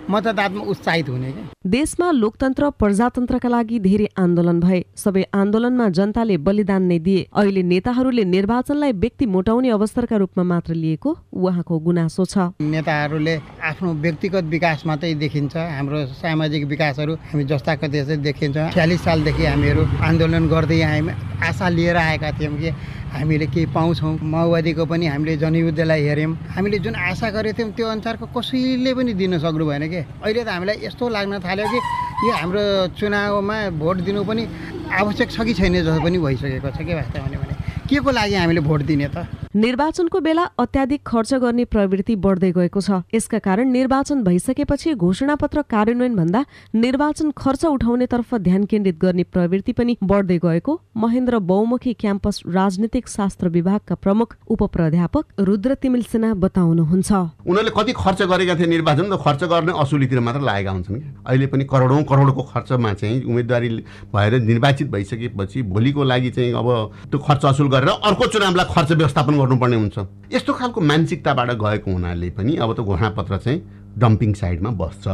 मतदातामा 0.09 0.61
उत्साहित 0.67 1.09
हुने 1.09 1.31
क्या 1.31 1.43
देशमा 1.63 2.07
लोकतन्त्र 2.11 2.69
प्रजातन्त्रका 2.81 3.49
लागि 3.49 3.79
धेरै 3.79 4.07
आन्दोलन 4.17 4.59
भए। 4.59 4.81
सबै 4.97 5.23
आन्दोलनमा 5.31 5.87
जनताले 5.97 6.37
बलिदान 6.43 6.83
नै 6.83 6.99
दिए। 6.99 7.27
अहिले 7.31 7.61
नेताहरूले 7.63 8.23
निर्वाचनलाई 8.25 8.91
व्यक्ति 8.93 9.25
मोटाउने 9.25 9.69
अवसरका 9.69 10.15
रूपमा 10.17 10.43
मात्र 10.43 10.73
लिएको 10.73 11.09
उहाँको 11.31 11.79
गुनासो 11.79 12.25
छ। 12.25 12.35
नेताहरूले 12.59 13.35
आफ्नो 13.67 13.93
व्यक्तिगत 14.05 14.45
विकास 14.55 14.79
मात्रै 14.87 15.13
देखिन्छ। 15.19 15.55
हाम्रो 15.77 15.99
सामाजिक 16.23 16.63
विकासहरू 16.71 17.13
हामी 17.29 17.43
जस्ताको 17.51 17.87
त्यसै 17.93 18.15
देखिन्छ। 18.23 18.57
छ्यालिस 18.73 19.01
सालदेखि 19.03 19.43
हामीहरू 19.45 19.81
आन्दोलन 20.07 20.43
गर्दै 20.47 20.79
आयौँ 20.81 21.11
आशा 21.43 21.67
लिएर 21.69 21.97
आएका 21.97 22.29
थियौँ 22.39 22.55
कि 22.57 22.69
हामीले 23.11 23.45
केही 23.51 23.65
पाउँछौँ। 23.75 24.13
माओवादीको 24.23 24.83
पनि 24.87 25.05
हामीले 25.07 25.35
जनयुद्धलाई 25.43 26.01
हेऱ्यौँ। 26.07 26.33
हामीले 26.55 26.77
जुन 26.79 26.95
आशा 26.95 27.27
गरेको 27.35 27.57
थियौँ 27.57 27.71
त्यो 27.75 27.87
अनुसारको 27.87 28.25
कसैले 28.35 28.91
पनि 28.95 29.13
दिन 29.19 29.37
सक्नु 29.43 29.65
भएन 29.67 29.83
कि। 29.91 30.01
अहिले 30.23 30.43
त 30.43 30.49
हामीलाई 30.49 30.77
यस्तो 30.87 31.03
लाग्न 31.03 31.33
थाल्यो 31.43 31.67
कि 31.67 31.79
यो 32.27 32.33
हाम्रो 32.39 32.63
चुनावमा 32.95 33.57
भोट 33.75 33.97
दिनु 34.07 34.23
पनि 34.23 34.43
आवश्यक 34.91 35.29
छ 35.31 35.37
कि 35.43 35.53
छैन 35.59 35.73
जस्तो 35.83 36.01
पनि 36.03 36.17
भइसकेको 36.23 36.69
छ 36.71 36.79
के 36.87 36.93
वास्तवमा 36.95 37.27
भने। 37.35 37.53
के 37.87 37.97
को 37.99 38.09
लागि 38.11 38.35
हामीले 38.35 38.61
भोट 38.63 38.81
दिने 38.87 39.07
त? 39.11 39.46
निर्वाचनको 39.57 40.19
बेला 40.21 40.43
अत्याधिक 40.59 41.01
खर्च 41.05 41.33
गर्ने 41.41 41.63
प्रवृत्ति 41.65 42.15
बढ्दै 42.15 42.49
गएको 42.53 42.81
छ। 42.81 42.97
यसका 43.13 43.37
कारण 43.41 43.69
निर्वाचन 43.73 44.21
भइसकेपछि 44.23 44.93
घोषणापत्र 44.95 45.61
कार्यान्वयन 45.65 46.15
भन्दा 46.15 46.41
निर्वाचन 46.75 47.31
खर्च 47.33 47.65
उठाउनेतर्फ 47.65 48.35
ध्यान 48.37 48.65
केन्द्रित 48.69 48.97
गर्ने 49.01 49.23
प्रवृत्ति 49.33 49.73
पनि 49.73 49.95
बढ्दै 50.03 50.37
गएको 50.43 50.73
महेन्द्र 50.95 51.39
बहुमुखी 51.43 51.93
क्याम्पस 51.95 52.41
राजनीतिक 52.49 53.07
शास्त्र 53.07 53.49
विभागका 53.49 53.95
प्रमुख 53.97 54.35
उप 54.47 54.63
प्राध्यापक 54.69 55.41
रुद्र 55.41 55.73
तिमिल 55.81 56.03
सेना 56.05 56.33
बताउनुहुन्छ। 56.37 57.11
उनीहरूले 57.11 57.73
कति 57.73 57.93
खर्च 57.97 58.21
गरेका 58.29 58.55
थिए 58.59 58.67
निर्वाचन 58.67 59.09
त 59.09 59.19
खर्च 59.25 59.43
गर्ने 59.49 59.73
असुलीतिर 59.81 60.19
मात्र 60.19 60.41
लागेका 60.43 60.71
हुन्छन् 60.71 61.01
अहिले 61.25 61.47
पनि 61.47 61.63
करोडौँ 61.65 62.03
करोडको 62.05 62.43
खर्चमा 62.53 62.93
चाहिँ 62.93 63.23
उम्मेदवारी 63.25 63.69
भएर 64.13 64.39
निर्वाचित 64.43 64.93
भइसकेपछि 64.93 65.65
भोलिको 65.73 66.03
लागि 66.05 66.31
चाहिँ 66.37 66.53
अब 66.53 66.71
त्यो 67.09 67.25
खर्च 67.25 67.45
असुल 67.55 67.73
गरेर 67.73 67.89
अर्को 68.05 68.31
चुनावलाई 68.37 68.73
खर्च 68.75 68.91
व्यवस्थापन 68.93 69.45
गर्नुपर्ने 69.47 69.75
हुन्छ। 69.75 69.97
यस्तो 70.33 70.53
खालको 70.53 70.81
मानसिकताबाट 70.81 71.49
गएको 71.55 71.91
हुनाले 71.91 72.29
पनि 72.35 72.55
अब 72.59 72.69
त 72.75 72.79
घोषणापत्र 72.83 73.37
चाहिँ 73.37 73.59
डम्पिङ 73.97 74.33
साइडमा 74.33 74.69
बस्छ। 74.77 75.05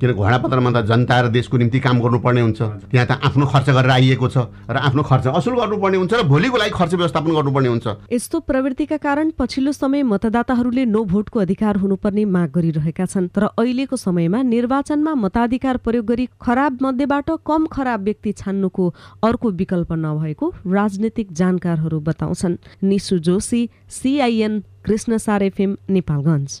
किन 0.00 0.12
घोडापत्रमा 0.12 0.70
त 0.70 0.78
जनता 0.84 1.16
र 1.20 1.28
देशको 1.32 1.56
निम्ति 1.56 1.78
काम 1.80 1.96
गर्नुपर्ने 2.00 2.40
हुन्छ। 2.40 2.60
त्यहाँ 2.92 3.06
त 3.08 3.12
आफ्नो 3.24 3.46
खर्च 3.46 3.68
गरेर 3.70 3.90
आइएको 3.90 4.28
छ 4.28 4.36
र 4.68 4.76
आफ्नो 4.76 5.02
खर्च 5.02 5.26
असुल 5.32 5.54
गर्नुपर्ने 5.56 5.96
हुन्छ 5.96 6.12
र 6.12 6.22
भोलिको 6.28 6.56
लागि 6.58 6.72
खर्च 6.76 6.92
व्यवस्थापन 6.94 7.30
गर्नुपर्ने 7.32 7.68
हुन्छ। 7.68 7.86
यस्तो 8.12 8.36
प्रवृत्तिका 8.44 8.96
कारण 8.96 9.30
पछिल्लो 9.38 9.72
समय 9.72 10.02
मतदाताहरूले 10.02 10.84
नो 10.84 11.04
भोटको 11.04 11.40
अधिकार 11.40 11.76
हुनुपर्ने 11.76 12.24
माग 12.26 12.48
गरिरहेका 12.52 13.06
छन्। 13.06 13.28
तर 13.32 13.44
अहिलेको 13.56 13.96
समयमा 13.96 14.42
निर्वाचनमा 14.44 15.14
मताधिकार 15.14 15.76
प्रयोग 15.80 16.06
गरी 16.06 16.28
खराब 16.36 16.78
मध्येबाट 16.82 17.30
कम 17.46 17.66
खराब 17.72 18.00
व्यक्ति 18.04 18.32
छान्नुको 18.32 18.84
अर्को 19.24 19.50
विकल्प 19.50 19.92
नभएको 19.94 20.46
राजनीतिक 20.68 21.32
जानकारहरू 21.32 22.00
बताउँछन्। 22.00 22.56
Nishu 22.82 23.18
Joshi 23.18 23.68
CIN 23.88 24.62
Krishnasar 24.84 25.42
FM 25.42 25.76
Nepalgunj. 25.90 26.60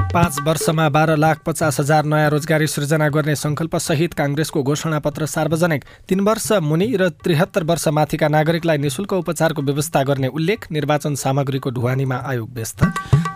पाँच 0.11 0.39
वर्षमा 0.43 0.87
बाह्र 0.89 1.15
लाख 1.15 1.39
पचास 1.45 1.79
हजार 1.79 2.05
नयाँ 2.05 2.29
रोजगारी 2.29 2.65
सृजना 2.67 3.07
गर्ने 3.09 3.35
सङ्कल्पसहित 3.35 4.13
काङ्ग्रेसको 4.13 4.63
घोषणापत्र 4.63 5.25
सार्वजनिक। 5.25 5.83
तीन 6.09 6.19
वर्ष 6.27 6.51
मुनि 6.61 6.87
र 6.99 7.07
त्रिहत्तर 7.15 7.63
वर्ष 7.63 7.87
माथिका 7.87 8.27
नागरिकलाई 8.27 8.77
निशुल्क 8.77 9.13
उपचारको 9.13 9.61
व्यवस्था 9.61 10.03
गर्ने 10.03 10.27
उल्लेख 10.27 10.67
निर्वाचन 10.71 11.15
सामग्रीको 11.15 11.69
ढुवानीमा 11.71 12.15
आयोग 12.27 12.49
व्यस्त। 12.51 12.83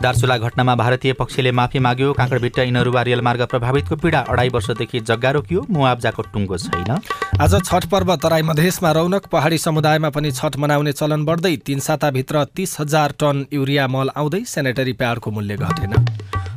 दार्चुला 0.03 0.37
घटनामा 0.37 0.75
भारतीय 0.75 1.13
पक्षले 1.13 1.51
माफी 1.51 1.79
माग्यो। 1.79 2.11
काँकडभिट्ट 2.13 2.59
इनरुवा 2.59 3.01
रेलमार्ग 3.07 3.45
प्रभावितको 3.47 3.95
पीडा 3.95 4.19
अढाई 4.27 4.49
वर्षदेखि 4.49 4.99
जग्गा 4.99 5.31
रोकियो। 5.31 5.65
मुआब्जाको 5.69 6.21
टुङ्गो 6.35 6.57
छैन। 6.57 6.91
आज 7.39 7.55
छठ 7.63 7.85
पर्व 7.87 8.15
तराई 8.19 8.41
मधेसमा 8.43 8.91
रौनक। 8.91 9.31
पहाडी 9.31 9.57
समुदायमा 9.57 10.09
पनि 10.11 10.31
छठ 10.33 10.57
मनाउने 10.59 10.91
चलन 10.91 11.25
बढ्दै 11.25 11.55
तीन 11.65 11.79
साताभित्र 11.79 12.43
तीस 12.55 12.77
हजार 12.79 13.15
टन 13.19 13.45
युरिया 13.53 13.87
मल 13.87 14.09
आउँदै 14.11 14.43
सेनेटरी 14.45 14.93
प्याडको 14.93 15.31
मूल्य 15.31 15.57
घटेन। 15.57 15.93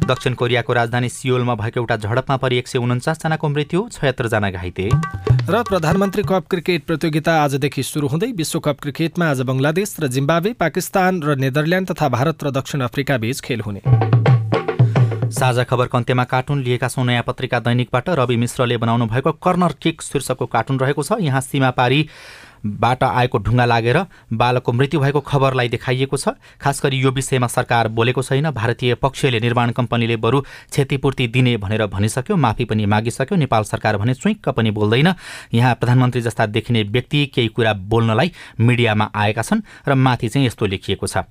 दक्षिण 0.09 0.35
कोरियाको 0.35 0.73
राजधानी 0.73 1.09
सियोलमा 1.09 1.55
भएको 1.55 1.81
एउटा 1.81 1.97
झडपमा 1.99 2.37
परि 2.37 2.59
एक 2.59 2.69
सय 2.69 2.79
उन्चासजनाको 2.79 3.49
मृत्यु 3.49 3.89
छयत्तरजना 3.93 4.51
घाइते। 4.51 4.89
र 5.49 5.63
प्रधानमन्त्री 5.63 6.23
कप 6.23 6.47
क्रिकेट 6.51 6.85
प्रतियोगिता 6.87 7.33
आजदेखि 7.45 7.83
सुरु 7.83 8.09
हुँदै 8.09 8.33
विश्वकप 8.33 8.81
क्रिकेटमा 8.83 9.31
आज 9.31 9.41
बङ्गलादेश 9.49 9.97
र 10.01 10.09
जिम्बावे 10.09 10.53
पाकिस्तान 10.57 11.23
र 11.23 11.37
नेदरल्यान्ड 11.37 11.89
तथा 11.91 12.09
भारत 12.09 12.45
र 12.45 12.51
दक्षिण 12.53 12.81
अफ्रिका 12.83 13.17
बीच 13.19 13.41
खेल 13.41 13.61
हुने। 13.61 13.83
साझा 15.29 15.65
खबरको 15.65 15.97
अन्त्यमा 15.99 16.25
कार्टुन 16.25 16.63
लिएका 16.65 16.89
छौँ 16.89 17.05
नयाँ 17.05 17.23
पत्रिका 17.23 17.59
दैनिकबाट 17.61 18.09
रवि 18.19 18.37
मिश्रले 18.37 18.77
बनाउनु 18.77 19.07
भएको 19.07 19.33
कर्नर 19.45 19.73
किक 19.83 20.03
शीर्षकको 20.03 20.47
कार्टुन 20.49 20.79
रहेको 20.81 21.03
छ। 21.03 21.21
यहाँ 21.21 21.41
सीमा 21.41 21.71
पारी 21.77 22.01
बाट 22.67 23.03
आएको 23.03 23.39
ढुङ्गा 23.39 23.65
लागेर 23.65 23.99
बालकको 24.33 24.73
मृत्यु 24.73 25.01
भएको 25.01 25.21
खबरलाई 25.21 25.69
देखाइएको 25.69 26.17
छ। 26.17 26.29
खास 26.61 26.83
गरी 26.83 26.99
यो 26.99 27.11
विषयमा 27.11 27.47
सरकार 27.47 27.89
बोलेको 27.89 28.23
छैन। 28.23 28.51
भारतीय 28.51 28.95
पक्षले 28.95 29.41
निर्माण 29.41 29.71
कम्पनीले 29.71 30.17
बरु 30.17 30.41
क्षतिपूर्ति 30.41 31.27
दिने 31.29 31.57
भनेर 31.57 31.87
भनिसक्यो 31.87 32.37
माफी 32.37 32.65
पनि 32.65 32.87
मागिसक्यो। 32.87 33.37
नेपाल 33.39 33.63
सरकार 33.65 33.97
भने 33.97 34.15
चुइक्क 34.15 34.49
पनि 34.49 34.71
बोल्दैन। 34.71 35.15
यहाँ 35.55 35.75
प्रधानमन्त्री 35.75 36.21
जस्ता 36.23 36.47
देखिने 36.47 36.83
व्यक्ति 36.83 37.27
केही 37.27 37.49
कुरा 37.49 37.73
बोल्नलाई 37.73 38.33
मिडियामा 38.61 39.11
आएका 39.15 39.43
छन् 39.43 39.63
र 39.89 39.95
माथि 39.95 40.29
चाहिँ 40.29 40.47
यस्तो 40.47 40.67
लेखिएको 40.67 41.07
छ। 41.07 41.25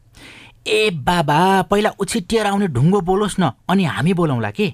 ए 0.68 0.90
बाबा 0.92 1.62
पहिला 1.62 1.90
उछिटिएर 2.00 2.46
आउने 2.46 2.68
ढुङ्गो 2.68 3.02
बोलोस् 3.02 3.40
न। 3.40 3.52
अनि 3.70 3.84
हामी 3.86 4.13
बोलाउँला 4.13 4.52
के? 4.52 4.74